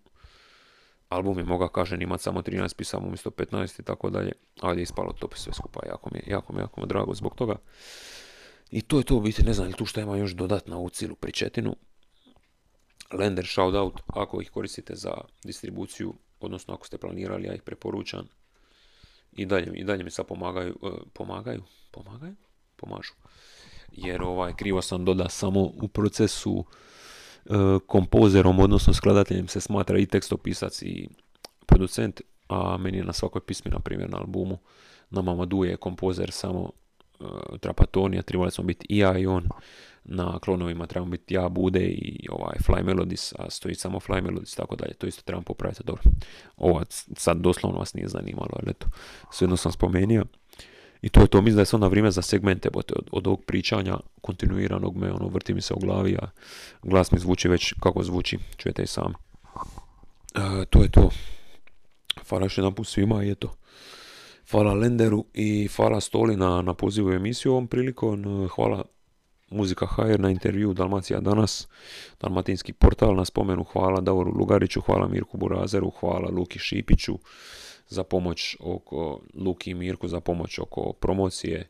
[1.09, 4.83] Album je mogao, kažem, imati samo 13 pisama umjesto 15 i tako dalje, ali je
[4.83, 7.57] ispalo to sve skupa, jako mi, jako mi, jako mi drago zbog toga.
[8.71, 10.89] I to je to biti, ne znam li tu šta ima još dodat na ovu
[10.89, 11.77] cijelu pričetinu.
[13.13, 15.15] Lender shoutout, ako ih koristite za
[15.45, 18.29] distribuciju, odnosno ako ste planirali, ja ih preporučam.
[19.33, 22.35] I dalje, i dalje mi sad pomagaju, uh, pomagaju, pomagaju,
[22.77, 23.13] pomažu.
[23.93, 26.65] Jer ovaj, krivo sam doda samo u procesu
[27.45, 31.09] uh, kompozerom, odnosno skladateljem se smatra i tekstopisac i
[31.67, 34.59] producent, a meni je na svakoj pismi, na primjer na albumu,
[35.11, 36.71] na Mamadu je kompozer samo
[37.21, 37.29] uh,
[37.61, 39.49] Trapatonija, trebali smo biti i ja i on,
[40.09, 44.55] na klonovima trebamo biti ja, Bude i ovaj Fly Melodies, a stoji samo Fly Melodies,
[44.55, 46.03] tako dalje, to isto trebamo popraviti, dobro.
[46.57, 46.83] Ovo
[47.17, 48.87] sad doslovno vas nije zanimalo, ali eto,
[49.33, 50.25] svejedno sam spomenuo.
[51.03, 53.45] I to je to, mislim da je sad na vrijeme za segmente od, od ovog
[53.45, 56.31] pričanja kontinuiranog me, ono, vrti mi se u glavi, a
[56.83, 59.15] glas mi zvuči već kako zvuči, čujete i sami.
[60.35, 61.11] E, to je to.
[62.29, 63.55] Hvala još jedan put svima i eto.
[64.51, 68.49] Hvala Lenderu i hvala Stoli na, na pozivu emisiju ovom prilikom.
[68.49, 68.85] Hvala
[69.51, 71.69] Muzika HR na intervju Dalmacija danas,
[72.21, 77.19] Dalmatinski portal na spomenu, hvala Davoru Lugariću, hvala Mirku Burazeru, hvala Luki Šipiću
[77.89, 81.69] za pomoć oko, Luki i Mirku za pomoć oko promocije.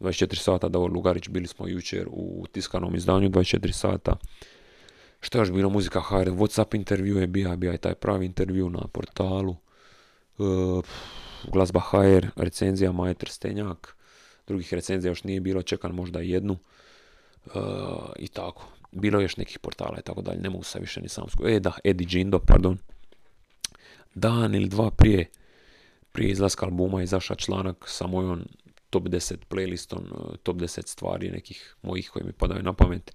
[0.00, 4.16] 24 sata, Davor Lugarić, bili smo jučer u tiskanom izdanju 24 sata.
[5.20, 5.70] Što je još bilo?
[5.70, 9.56] Muzika HR, Whatsapp intervju je bio, bio je taj pravi intervju na portalu.
[10.38, 10.84] Uh,
[11.52, 13.96] glazba HR, recenzija Maje Trstenjak,
[14.46, 16.56] drugih recenzija još nije bilo, čekam možda jednu
[18.18, 18.68] i tako.
[18.92, 21.60] Bilo je još nekih portala i tako dalje, ne mogu se više ni sam E
[21.60, 22.78] da, Eddie Gindo, pardon.
[24.14, 25.30] Dan ili dva prije,
[26.12, 28.44] prije izlaska albuma izašao članak sa mojom
[28.90, 30.00] top 10 playlistom,
[30.42, 33.12] top 10 stvari nekih mojih koji mi padaju na pamet.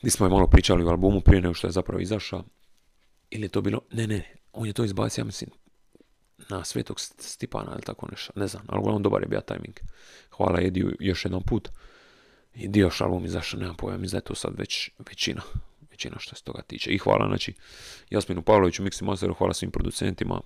[0.00, 2.44] Gdje smo je malo pričali o albumu prije nego što je zapravo izašao.
[3.30, 5.50] Ili je to bilo, ne, ne, on je to izbacio, ja mislim,
[6.48, 9.74] na Svetog Stipana ili tako nešto, ne znam, ali uglavnom dobar je bio timing.
[10.30, 11.68] Hvala Ediju još jednom put.
[12.58, 15.42] I dio album izašao, nemam pojma, mislim da je to sad već većina,
[15.90, 16.90] većina što se toga tiče.
[16.90, 17.54] I hvala, znači,
[18.10, 20.40] Jasminu Pavloviću, Mixi Masteru, hvala svim producentima,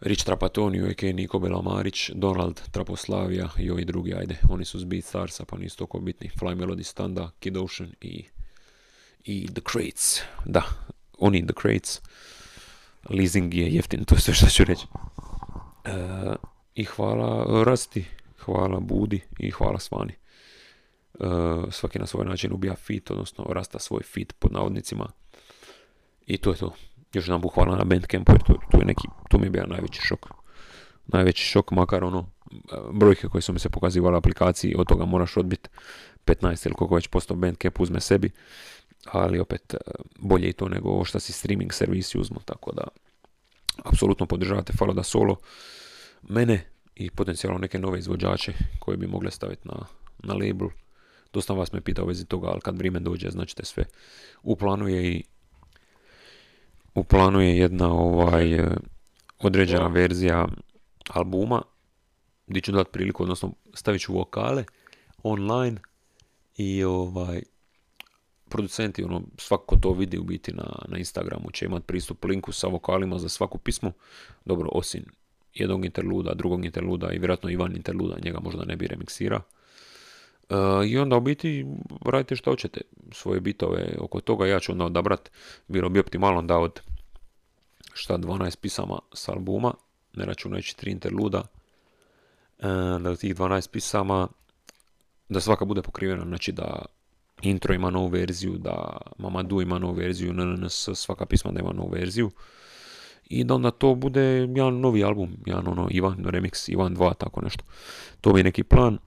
[0.00, 1.12] Rich Trapatoniju, a.k.
[1.12, 6.00] Niko Belamarić, Donald Traposlavija i ovi drugi, ajde, oni su Beat Starsa, pa nisu toliko
[6.00, 8.24] bitni, Fly Melody Standa, Kid Ocean i,
[9.24, 10.62] i The Crates, da,
[11.18, 12.00] oni The Crates,
[13.10, 14.86] leasing je jeftin, to je sve što ću reći.
[15.84, 15.90] E,
[16.74, 18.04] I hvala Rasti,
[18.38, 20.21] hvala Budi i hvala Svani.
[21.70, 25.08] Svaki na svoj način ubija fit, odnosno rasta svoj fit pod navodnicima.
[26.26, 26.74] I to je to.
[27.12, 30.26] Još jedan hvala na Bandcampu jer tu, je neki, tu mi je bio najveći šok.
[31.06, 32.26] Najveći šok, makar ono,
[32.92, 35.68] brojke koje su mi se pokazivale aplikaciji, od toga moraš odbiti
[36.26, 38.30] 15 ili koliko već posto Bandcamp uzme sebi,
[39.04, 39.74] ali opet
[40.18, 42.82] bolje i to nego ovo što si streaming servisi uzmu, tako da
[43.84, 45.36] apsolutno podržavate Falo da Solo,
[46.22, 49.74] mene i potencijalno neke nove izvođače koje bi mogle staviti na,
[50.18, 50.68] na label.
[51.32, 53.84] Dosta vas me pita u vezi toga, ali kad vrijeme dođe, znači sve.
[54.42, 55.22] U planu je i
[56.94, 58.60] u planu je jedna ovaj
[59.38, 60.48] određena verzija
[61.08, 61.62] albuma
[62.46, 64.64] gdje ću dati priliku, odnosno stavit ću vokale
[65.22, 65.80] online
[66.56, 67.42] i ovaj
[68.48, 72.66] producenti, ono, svako to vidi u biti na, na Instagramu će imati pristup linku sa
[72.66, 73.92] vokalima za svaku pismu.
[74.44, 75.04] Dobro, osim
[75.54, 79.40] jednog interluda, drugog interluda i vjerojatno Ivan interluda, njega možda ne bi remiksira.
[80.52, 81.66] E, I onda u biti
[82.04, 82.80] radite što hoćete,
[83.12, 85.30] svoje bitove oko toga, ja ću onda odabrat,
[85.68, 86.80] bilo bi optimalno da od
[87.94, 89.74] šta 12 pisama s albuma,
[90.14, 91.42] ne računajući tri interluda,
[92.58, 92.66] e,
[93.00, 94.28] da od tih 12 pisama,
[95.28, 96.84] da svaka bude pokrivena, znači da
[97.42, 101.88] intro ima novu verziju, da Mamadu ima novu verziju, NNS, svaka pisma da ima novu
[101.88, 102.30] verziju.
[103.28, 107.40] I da onda to bude jedan novi album, jedan ono Ivan Remix, Ivan 2, tako
[107.40, 107.64] nešto.
[108.20, 108.98] To bi neki plan.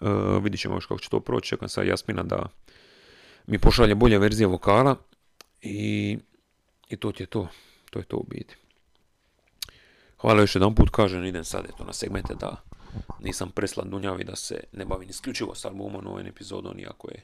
[0.00, 1.48] Uh, vidit ćemo još kako će to proći.
[1.48, 2.46] Čekam sad Jasmina da
[3.46, 4.96] mi pošalje bolje verzije vokala
[5.62, 6.18] i,
[6.88, 7.48] i to ti je to.
[7.90, 8.56] To je to u biti.
[10.20, 12.62] Hvala još jedan put, kažem, idem sad eto na segmente da
[13.20, 17.22] nisam preslan dunjavi, da se ne bavim isključivo s albumom ovom epizodom, iako je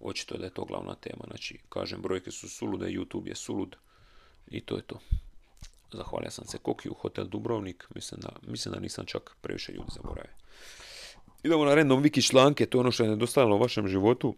[0.00, 1.24] očito da je to glavna tema.
[1.26, 3.76] Znači, kažem, brojke su sulude, YouTube je sulud
[4.46, 5.00] i to je to.
[5.92, 10.39] Zahvalio sam se Kokiju, Hotel Dubrovnik, mislim da, mislim da nisam čak previše ljudi zaboravio.
[11.42, 14.34] Idemo na random wiki članke, to je ono što je nedostajalo u vašem životu.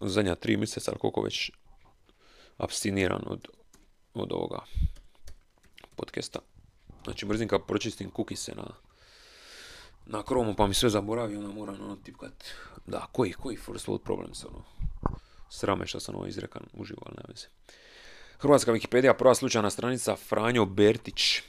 [0.00, 1.50] Zadnja tri mjeseca, ali koliko već
[2.56, 3.48] abstiniran od,
[4.14, 4.58] od ovoga
[5.96, 6.38] podcasta.
[7.04, 8.66] Znači, brzim kad pročistim kukise na,
[10.06, 12.44] na kromu pa mi sve zaboravi, onda moram ono tipkat,
[12.86, 14.64] da, koji, koji first world problems, ono,
[15.50, 17.48] srame što sam ovo izrekan, uživo, ali nema se.
[18.38, 21.42] Hrvatska Wikipedia, prva slučajna stranica, Franjo Bertić, e,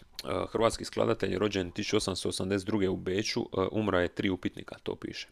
[0.52, 2.88] hrvatski skladatelj, rođen 1882.
[2.88, 5.28] u Beću, e, umra je tri upitnika, to piše.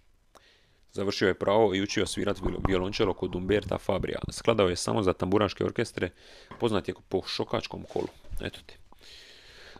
[0.91, 4.19] Završio je pravo i učio svirati violončelo kod Umberta Fabrija.
[4.31, 6.09] Skladao je samo za tamburaške orkestre,
[6.59, 8.07] poznat je po šokačkom kolu.
[8.41, 8.77] Eto ti.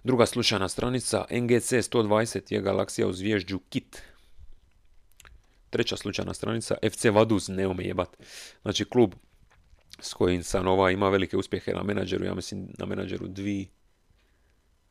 [0.03, 4.01] Druga slučajna stranica, NGC 120 je galaksija u zvježđu Kit.
[5.69, 8.17] Treća slučajna stranica, FC Vaduz, ne jebat.
[8.61, 9.15] Znači klub
[9.99, 13.67] s kojim Sanova ima velike uspjehe na menadžeru, ja mislim na menadžeru dvi,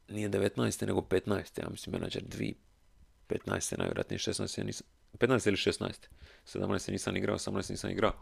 [0.09, 0.87] nije 19.
[0.87, 1.63] nego 15.
[1.63, 2.55] ja mislim menadžer dvi,
[3.29, 3.79] 15.
[3.79, 4.65] najvjerojatnije 16.
[4.65, 4.87] nisam,
[5.19, 5.93] 15 ili 16.
[6.47, 8.13] 17 nisam igrao, 18 nisam igrao,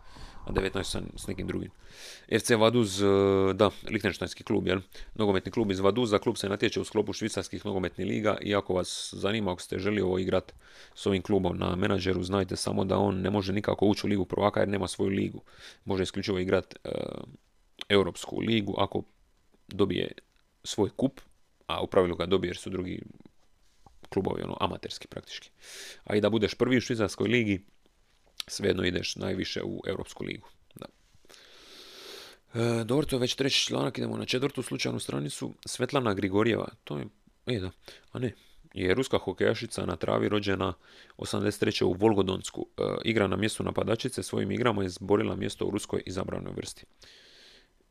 [0.45, 1.71] a 19 sam s nekim drugim.
[2.39, 3.07] FC Vaduz, e,
[3.55, 4.81] da, Lichtensteinski klub, jel?
[5.15, 9.15] Nogometni klub iz Vaduza, klub se natječe u sklopu švicarskih nogometnih liga i ako vas
[9.17, 10.53] zanima, ako ste želi ovo igrat
[10.95, 14.25] s ovim klubom na menadžeru, znajte samo da on ne može nikako ući u ligu
[14.25, 15.43] prvaka jer nema svoju ligu.
[15.85, 16.93] Može isključivo igrat uh,
[17.89, 19.03] Europsku ligu ako
[19.69, 20.13] dobije
[20.65, 21.21] svoj kup,
[21.67, 23.03] a u pravilu ga dobije jer su drugi
[24.09, 25.51] klubovi, ono, amaterski praktički.
[26.05, 27.65] A i da budeš prvi u švicarskoj ligi,
[28.47, 30.49] svejedno ideš najviše u Europsku ligu.
[30.75, 30.87] Da.
[32.55, 35.55] E, dobro, to je već treći članak, idemo na četvrtu slučajnu stranicu.
[35.67, 37.07] Svetlana Grigorjeva, to je,
[37.47, 37.71] e da,
[38.13, 38.33] a ne,
[38.75, 40.75] je ruska hokejašica na travi rođena
[41.17, 41.85] 83.
[41.85, 42.67] u Volgodonsku.
[42.79, 46.85] E, igra na mjestu napadačice, svojim igrama je zborila mjesto u ruskoj izabranoj vrsti.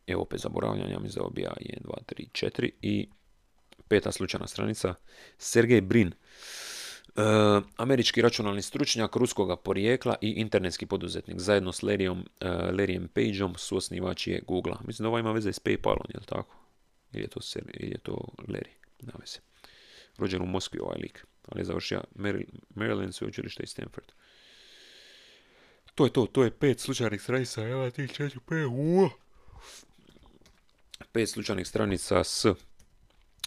[0.08, 1.94] Evo opet zaboravljanja, mi za obija 1, 2,
[2.34, 3.10] 3, 4 i
[3.88, 4.94] peta slučajna stranica.
[5.38, 6.12] Sergej Brin,
[7.78, 13.78] američki računalni stručnjak ruskoga porijekla i internetski poduzetnik zajedno s Larryom, e, Larryem Pageom su
[13.78, 14.74] osnivači je Google.
[14.84, 16.56] Mislim da ovo ima veze s Paypalom, je li tako?
[17.14, 17.40] Ili je to,
[17.74, 18.72] ili je to Larry?
[19.02, 19.40] Nema veze.
[20.18, 22.04] Rođen u Moskvi ovaj lik, ali je završio
[22.76, 24.12] Maryland sveučilište i Stanford.
[25.96, 28.68] To je to, to je pet slučajnih stranica, evo ti četiri, pet,
[31.12, 32.46] Pet slučajnih stranica s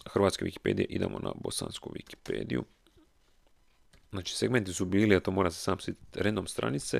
[0.05, 2.63] hrvatske Wikipedije, idemo na bosansku Wikipediju.
[4.15, 6.97] Znači, segmenti su bili, a to mora se sam sjetiti, random stranice,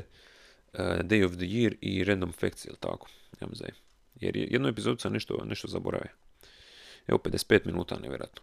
[0.74, 3.08] uh, Day of the Year i random facts, ili tako?
[3.42, 3.74] Ja mi
[4.16, 6.14] Jer jednu epizodu sam nešto, nešto zaborave.
[7.08, 8.42] Evo, 55 minuta, nevjerojatno.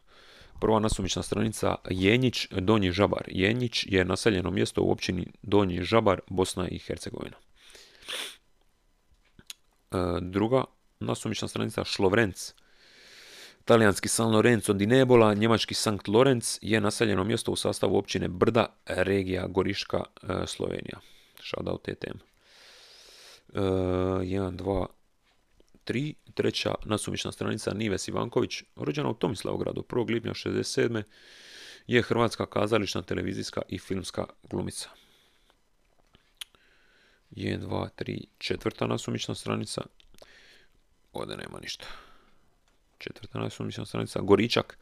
[0.60, 3.24] Prva nasumična stranica, Jenjić, Donji Žabar.
[3.28, 7.36] Jenjić je naseljeno mjesto u općini Donji Žabar, Bosna i Hercegovina.
[9.90, 10.64] Uh, druga
[11.00, 12.52] nasumična stranica, Šlovrenc,
[13.64, 18.66] Talijanski San Lorenzo di Nebola, njemački Sankt Lorenz je naseljeno mjesto u sastavu općine Brda,
[18.86, 21.00] regija Goriška, e, Slovenija.
[21.40, 22.20] Shoutout te teme.
[23.54, 24.86] E, 1, 2,
[25.86, 26.14] 3.
[26.34, 30.10] Treća nasumična stranica Nives Ivanković, rođena u Tomislavogradu 1.
[30.10, 31.02] lipnja 67.
[31.86, 34.88] je hrvatska kazališna, televizijska i filmska glumica.
[37.30, 39.82] 1, 2, 3, četvrta nasumična stranica.
[41.12, 41.86] Ovdje nema ništa.
[43.02, 44.20] Četvrta nasumična stranica.
[44.20, 44.78] Goričak.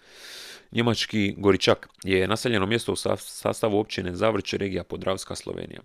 [0.72, 5.80] Njemački Goričak je naseljeno mjesto u sastavu općine Zavrće, regija Podravska, Slovenija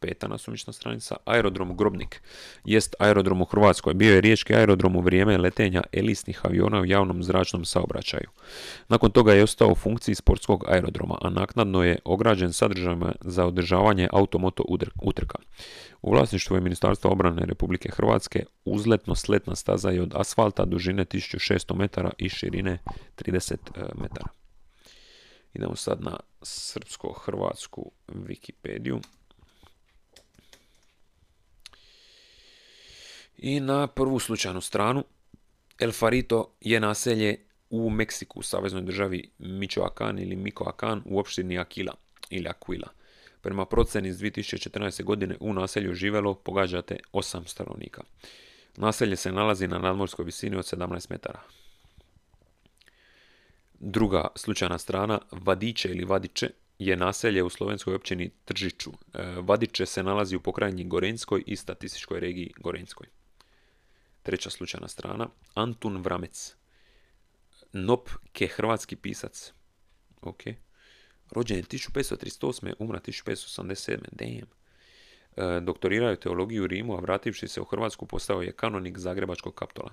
[0.00, 2.22] peta nasumična stranica, aerodrom Grobnik
[2.64, 3.94] jest aerodrom u Hrvatskoj.
[3.94, 8.28] Bio je riječki aerodrom u vrijeme letenja elisnih aviona u javnom zračnom saobraćaju.
[8.88, 14.08] Nakon toga je ostao u funkciji sportskog aerodroma, a naknadno je ograđen sadržajima za održavanje
[14.12, 14.64] automoto
[15.02, 15.38] utrka.
[16.02, 21.76] U vlasništvu je Ministarstva obrane Republike Hrvatske uzletno sletna staza je od asfalta dužine 1600
[21.76, 22.78] metara i širine
[23.16, 24.28] 30 e, metara.
[25.54, 29.00] Idemo sad na srpsko-hrvatsku Wikipediju.
[33.36, 35.04] I na prvu slučajnu stranu,
[35.78, 37.38] El Farito je naselje
[37.70, 41.94] u Meksiku, saveznoj državi Michoacán ili Michoacán u opštini Aquila
[42.30, 42.88] ili Aquila.
[43.40, 45.04] Prema proceni iz 2014.
[45.04, 48.02] godine u naselju živelo, pogađate, 8 stanovnika.
[48.76, 51.40] Naselje se nalazi na nadmorskoj visini od 17 metara.
[53.78, 58.90] Druga slučajna strana, Vadiće ili Vadiće, je naselje u slovenskoj općini Tržiću.
[58.90, 63.06] E, Vadiće se nalazi u pokrajini Gorenskoj i statističkoj regiji Gorenskoj.
[64.24, 65.28] Treća slučajna strana.
[65.54, 66.56] Antun Vramec.
[67.72, 69.52] Nop ke hrvatski pisac.
[70.22, 70.42] Ok.
[71.30, 72.72] Rođen je 1538.
[72.78, 73.98] Umra 1587.
[74.12, 74.46] Damn.
[75.36, 79.54] E, doktorirao je teologiju u Rimu, a vrativši se u Hrvatsku postao je kanonik Zagrebačkog
[79.54, 79.92] kaptola.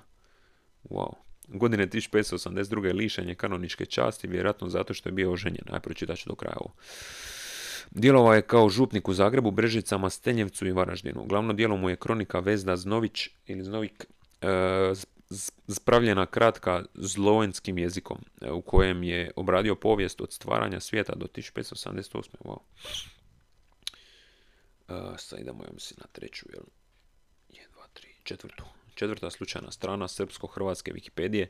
[0.84, 1.14] Wow.
[1.48, 2.96] Godine 1582.
[2.96, 5.66] lišen je kanoničke časti, vjerojatno zato što je bio oženjen.
[5.72, 6.74] Aj, pročitat ću do kraja ovo.
[7.92, 11.26] Djelovao je kao župnik u Zagrebu, Brežicama, Stenjevcu i Varaždinu.
[11.26, 14.06] Glavno djelo mu je kronika Vezda Znović ili Znovik
[15.68, 22.22] spravljena kratka zlovenskim jezikom e, u kojem je obradio povijest od stvaranja svijeta do 1578.
[22.44, 22.58] Wow.
[24.88, 26.64] Uh, sad idemo, ja mislim, na treću, jel?
[28.22, 28.64] 1, 2, 3, četvrtu.
[28.96, 31.48] Četvrta slučajna strana srpsko-hrvatske Wikipedije.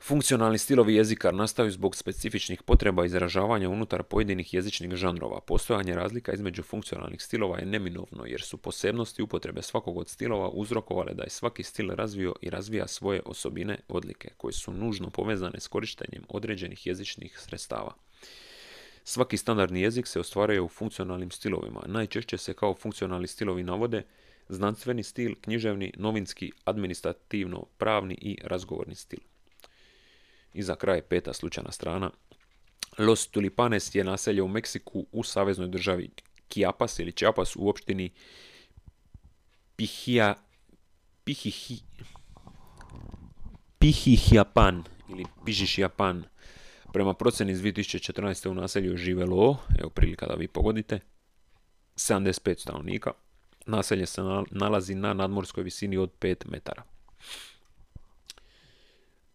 [0.00, 5.40] Funkcionalni stilovi jezika nastaju zbog specifičnih potreba izražavanja unutar pojedinih jezičnih žanrova.
[5.40, 11.14] Postojanje razlika između funkcionalnih stilova je neminovno jer su posebnosti upotrebe svakog od stilova uzrokovale
[11.14, 15.68] da je svaki stil razvio i razvija svoje osobine odlike koje su nužno povezane s
[15.68, 17.94] korištenjem određenih jezičnih sredstava.
[19.04, 21.82] Svaki standardni jezik se ostvaruje u funkcionalnim stilovima.
[21.86, 24.02] Najčešće se kao funkcionalni stilovi navode
[24.48, 29.20] znanstveni stil, književni, novinski, administrativno, pravni i razgovorni stil.
[30.54, 32.10] I za kraj peta slučajna strana.
[32.98, 36.10] Los Tulipanes je naselje u Meksiku u saveznoj državi
[36.50, 38.10] Chiapas ili Chiapas u opštini
[39.76, 40.34] Pihia,
[41.24, 41.80] Pihihi,
[43.78, 46.24] Pihihiapan ili Pižišiapan.
[46.92, 48.48] Prema proceni iz 2014.
[48.48, 51.00] u naselju živelo, evo prilika da vi pogodite,
[51.96, 53.12] 75 stanovnika.
[53.68, 56.82] Naselje se nalazi na nadmorskoj visini od 5 metara.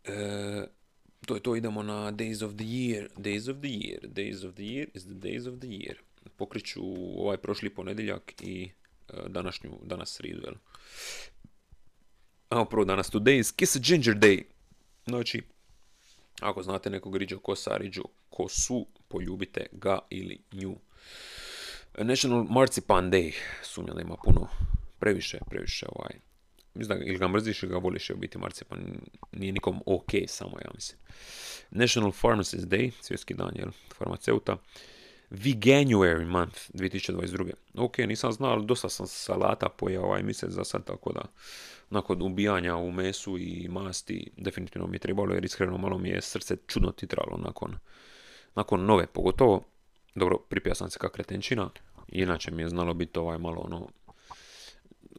[0.03, 0.67] E,
[1.25, 3.07] to je to, idemo na Days of the Year.
[3.17, 4.07] Days of the Year.
[4.07, 5.95] Days of the Year is the Days of the Year.
[6.37, 6.81] Pokriću
[7.17, 8.63] ovaj prošli ponedjeljak i
[9.09, 10.55] e, današnju, danas sridu, jel?
[12.49, 14.43] A prvo danas, today is Kiss Ginger Day.
[15.05, 15.41] Znači,
[16.39, 20.75] ako znate nekog riđo kosa, riđo kosu, poljubite ga ili nju.
[21.97, 23.33] National Marzipan Day,
[23.63, 24.47] sumnjam da ima puno,
[24.99, 26.19] previše, previše ovaj,
[26.73, 28.79] mislim da ili ga mrziš ili ga voliš je biti marcipan,
[29.31, 30.99] nije nikom ok samo ja mislim.
[31.71, 34.57] National Pharmacist Day, svjetski dan, jel, farmaceuta.
[35.29, 37.51] Veganuary month 2022.
[37.77, 41.21] Ok, nisam znao, ali dosta sam salata pojeo ovaj mjesec za sad, tako da
[41.89, 46.21] nakon ubijanja u mesu i masti definitivno mi je trebalo jer iskreno malo mi je
[46.21, 47.77] srce čudno titralo nakon,
[48.55, 49.63] nakon nove, pogotovo
[50.15, 51.69] dobro, pripija sam se kak kretenčina,
[52.07, 53.89] inače mi je znalo biti ovaj malo ono,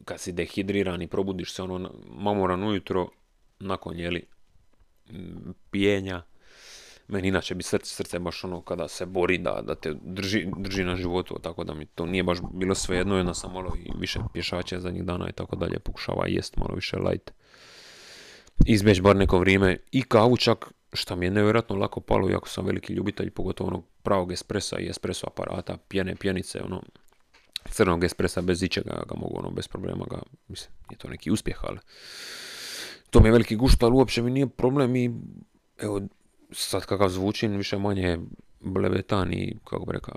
[0.05, 3.09] kad si dehidriran i probudiš se ono mamoran ujutro,
[3.59, 4.27] nakon jeli
[5.71, 6.23] pijenja,
[7.07, 10.83] meni inače bi srce, srce baš ono kada se bori da, da te drži, drži
[10.83, 14.19] na životu, tako da mi to nije baš bilo svejedno, jedna sam malo i više
[14.33, 17.31] pješača zadnjih dana i tako dalje, pokušava jest malo više light.
[18.65, 22.65] Izbjeć bar neko vrijeme i kavu čak što mi je nevjerojatno lako palo, iako sam
[22.65, 26.81] veliki ljubitelj, pogotovo onog pravog espresa i espresso aparata, pjene, pjenice, ono,
[27.69, 31.57] crnog espresa bez ičega ga mogu, ono, bez problema ga, mislim, je to neki uspjeh,
[31.63, 31.79] ali
[33.09, 35.11] to mi je veliki gušt, ali uopće mi nije problem i,
[35.77, 36.01] evo,
[36.51, 38.19] sad kakav zvučim, više manje
[38.59, 40.15] blevetan i, kako bi rekao,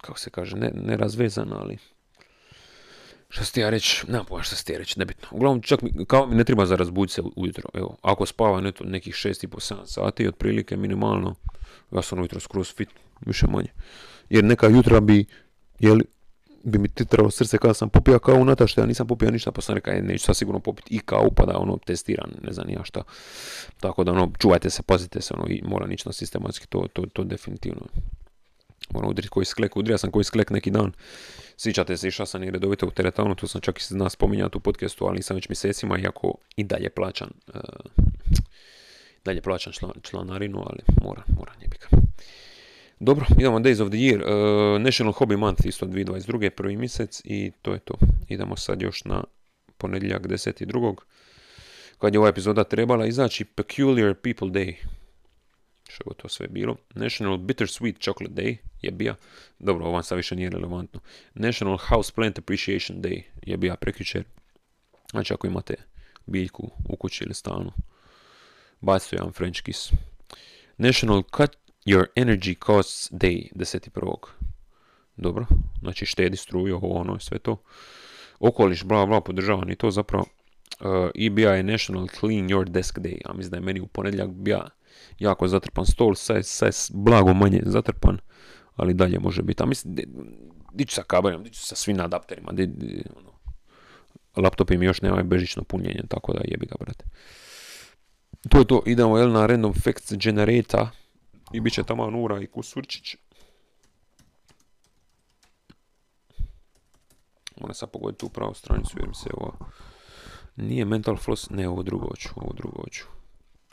[0.00, 1.78] kako se kaže, ne, nerazvezana, ali
[3.28, 5.28] Šta ti ja reći, nemam pojma šta ti ja reći, nebitno.
[5.30, 7.68] Uglavnom, čak mi, kao mi ne treba za razbuditi se ujutro.
[7.74, 11.34] Evo, ako spava neto nekih 6,5-7 sati, otprilike minimalno,
[11.92, 12.88] ja sam ujutro skroz fit,
[13.26, 13.68] više manje.
[14.30, 15.24] Jer neka jutra bi,
[15.78, 15.98] jel,
[16.64, 19.60] bi mi titralo srce kada sam popio kao nata što ja nisam popio ništa, pa
[19.60, 22.70] sam rekao, e, neću sad sigurno popiti i kao pa da ono testiran, ne znam
[22.70, 23.02] ja šta.
[23.80, 27.06] Tako da ono, čuvajte se, pazite se, ono, i mora ići na sistematski, to, to,
[27.12, 27.80] to definitivno.
[28.90, 30.92] Moram udriti koji sklek, udrija sam koji sklek neki dan
[31.60, 34.60] Sjećate se, išao sam i redovito u teretanu, tu sam čak i zna spominjati u
[34.60, 37.60] podcastu, ali nisam već mjesecima, iako i dalje plaćam, uh,
[39.24, 39.72] dalje plaćam
[40.02, 41.88] članarinu, ali mora, mora njebika.
[43.00, 44.22] Dobro, idemo Days of the Year.
[44.22, 46.50] Uh, National Hobby Month isto 2022.
[46.50, 47.94] prvi mjesec i to je to.
[48.28, 49.24] Idemo sad još na
[49.78, 50.94] ponedjeljak 10.2.
[51.98, 54.74] Kad je ova epizoda trebala izaći Peculiar People Day
[55.88, 56.76] što je to sve bilo.
[56.94, 59.14] National Bittersweet Chocolate Day je bija,
[59.58, 61.00] dobro, ovo sad više nije relevantno.
[61.34, 64.24] National House Plant Appreciation Day je bija prekjučer.
[65.10, 65.74] Znači ako imate
[66.26, 67.72] biljku u kući ili stanu,
[68.80, 69.92] bacite jedan French kiss.
[70.76, 74.16] National Cut Your Energy Costs Day, 10.1.
[75.16, 75.46] Dobro,
[75.80, 77.62] znači štedi struju, ovo ono sve to.
[78.40, 80.24] Okoliš, bla bla, podržavan i to zapravo.
[80.80, 81.30] Uh, I
[81.62, 84.68] National Clean Your Desk Day, a mislim da je meni u ponedjeljak bija
[85.18, 88.18] jako zatrpan stol, sve, sve blago manje zatrpan,
[88.76, 89.62] ali dalje može biti.
[89.62, 89.96] A mislim,
[90.72, 93.32] di ću sa kabelom, di ću sa svim adapterima, di, di, ono,
[94.36, 97.04] laptop im još nemaju bežično punjenje, tako da jebi ga, brate.
[98.48, 100.90] To je to, idemo jel, na random facts generata
[101.52, 103.16] i bit će tamo Nura i Kusurčić.
[107.60, 109.58] Moram sad pogoditi tu pravu stranicu jer mi se ovo...
[110.56, 113.04] Nije mental floss, ne ovo drugo hoću, ovo drugo hoću.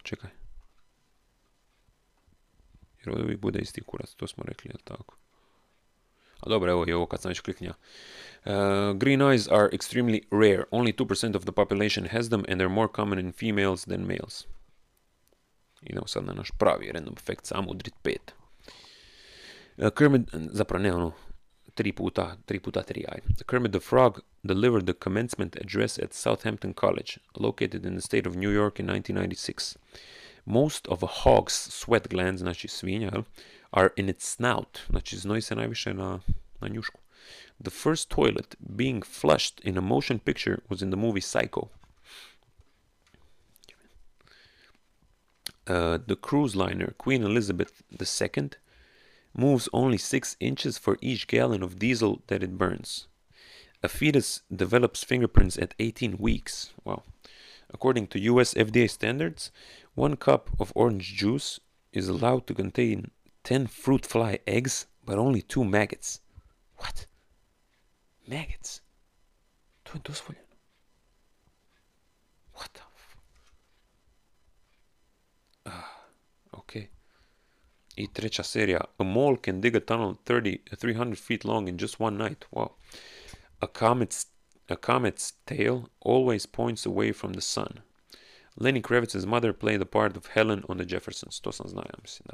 [0.03, 0.30] Čekaj.
[3.06, 5.16] Jer ovdje uvijek bude isti kurac, to smo rekli, jel tako?
[6.39, 7.74] A dobro, evo je ovo kad sam već kliknja.
[8.45, 8.51] Uh,
[8.97, 10.64] green eyes are extremely rare.
[10.72, 14.45] Only 2% of the population has them and they're more common in females than males.
[15.82, 18.34] Idemo sad na naš pravi random fact, samo udrit pet.
[19.78, 21.12] Uh, Kermit, zapravo ne ono,
[21.74, 23.20] tri puta, tri puta tri aj.
[23.45, 28.36] Kermit the Frog delivered the commencement address at Southampton College, located in the state of
[28.36, 29.78] New York in 1996.
[30.46, 33.12] Most of a hog's sweat glands, znači svinja,
[33.72, 36.20] are in its snout, znači znoji se najviše na,
[36.62, 37.00] na njušku.
[37.64, 41.70] The first toilet being flushed in a motion picture was in the movie Psycho.
[45.68, 48.50] Uh, the cruise liner Queen Elizabeth II
[49.34, 53.08] moves only 6 inches for each gallon of diesel that it burns.
[53.84, 56.72] A fetus develops fingerprints at 18 weeks.
[56.84, 57.04] Wow.
[57.76, 59.51] According to US FDA standards,
[59.95, 61.59] one cup of orange juice
[61.91, 63.11] is allowed to contain
[63.43, 66.21] 10 fruit fly eggs, but only 2 maggots.
[66.78, 67.07] What?
[68.28, 68.82] Maggots?
[69.84, 70.55] To je dozvoljeno.
[72.53, 73.17] What the f...
[75.65, 76.07] Ah,
[76.51, 76.88] okay.
[77.95, 78.82] I treća serija.
[78.97, 82.45] A mole can dig a tunnel 30, 300 feet long in just one night.
[82.51, 82.69] Wow.
[83.59, 84.28] A comet's,
[84.70, 87.82] a comet's tail always points away from the sun.
[88.57, 91.39] Lenny Kravitz's mother played the part of Helen on the Jeffersons.
[91.39, 92.34] To sam znao, ja mislim, da.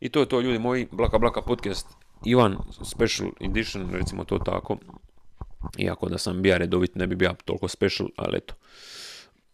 [0.00, 1.86] I to je to, ljudi moji, Blaka Blaka podcast,
[2.24, 4.78] Ivan Special Edition, recimo to tako.
[5.78, 8.54] Iako da sam bija redovit, ne bi bio toliko special, ali eto,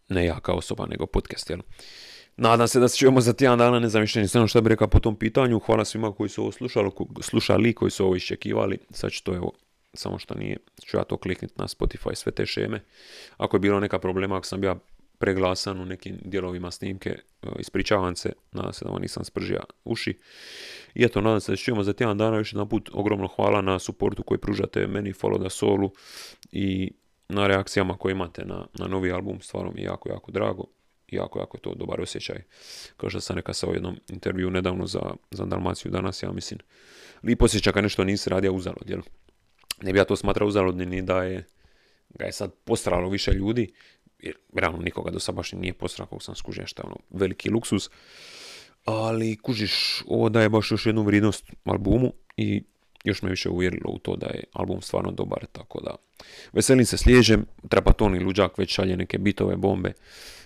[0.09, 1.61] ne ja kao osoba, nego podcast, jel?
[2.37, 4.89] Nadam se da se čujemo za tjedan dana, ne znam više ni što bi rekao
[4.89, 5.59] po tom pitanju.
[5.59, 6.91] Hvala svima koji su ovo slušali,
[7.23, 8.79] slušali, koji su ovo iščekivali.
[8.91, 9.53] Sad ću to evo,
[9.97, 12.85] samo što nije, ću ja to klikniti na Spotify, sve te šeme.
[13.37, 14.77] Ako je bilo neka problema, ako sam bio
[15.19, 17.11] preglasan u nekim dijelovima snimke.
[17.11, 20.19] E, ispričavam se, nadam se da vam nisam spržio uši.
[20.95, 22.91] I eto, nadam se da čujemo za tjedan dana još jedan put.
[22.93, 25.91] Ogromno hvala na suportu koji pružate meni, Follow da Solu
[26.53, 26.93] i
[27.29, 29.41] na reakcijama koje imate na, na novi album.
[29.41, 30.65] Stvarno mi je jako, jako drago.
[31.09, 32.43] Jako, jako je to dobar osjećaj.
[32.97, 36.61] Kao što sam rekao sa jednom intervju nedavno za, za Dalmaciju danas, ja mislim.
[37.23, 39.01] Lipo osjećaj kad nešto nisi radio uzalod, jel?
[39.83, 41.45] Ne bi ja to smatrao uzaludni ni da je
[42.19, 43.73] ga je sad postralo više ljudi,
[44.19, 47.51] jer realno nikoga do sada baš nije posrao kako sam skužio što je ono veliki
[47.51, 47.91] luksus.
[48.85, 52.63] Ali kužiš, ovo daje baš još jednu vrijednost albumu i
[53.05, 55.97] još me više uvjerilo u to da je album stvarno dobar, tako da
[56.53, 59.93] veselim se sliježem, Trapatoni Luđak već šalje neke bitove, bombe,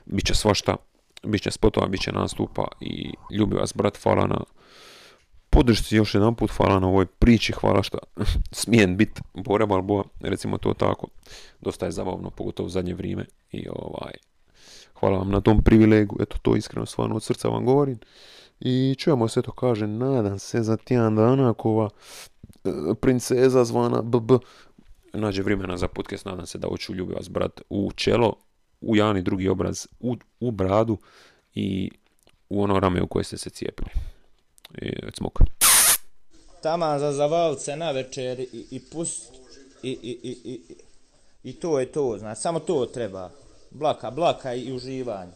[0.07, 0.77] bit će svašta,
[1.23, 4.45] bit će spotova, bit će nastupa i ljubi vas brat, hvala na
[5.51, 7.99] podršci još jedan put, hvala na ovoj priči, hvala što
[8.61, 11.07] smijem bit Bora Balboa, recimo to tako,
[11.61, 14.13] dosta je zabavno, pogotovo u zadnje vrijeme i ovaj,
[15.01, 17.99] hvala vam na tom privilegu, eto to iskreno stvarno od srca vam govorim
[18.61, 21.91] i čujemo se to kaže, nadam se za tjedan dana ako ova
[22.65, 22.71] e,
[23.01, 24.33] princeza zvana BB
[25.13, 28.35] nađe vremena za podcast, nadam se da hoću ljubi vas brat u čelo,
[28.81, 30.99] u jedan i drugi obraz, u, u bradu
[31.55, 31.91] i
[32.49, 33.91] u ono rame u koje ste se cijepili.
[34.79, 35.41] I, smok.
[36.63, 39.33] Taman za zavalit se na večer i, i pust
[39.83, 40.61] i, i, i, i,
[41.43, 43.31] i to je to, znaš, samo to treba.
[43.71, 45.33] Blaka, blaka i uživanje.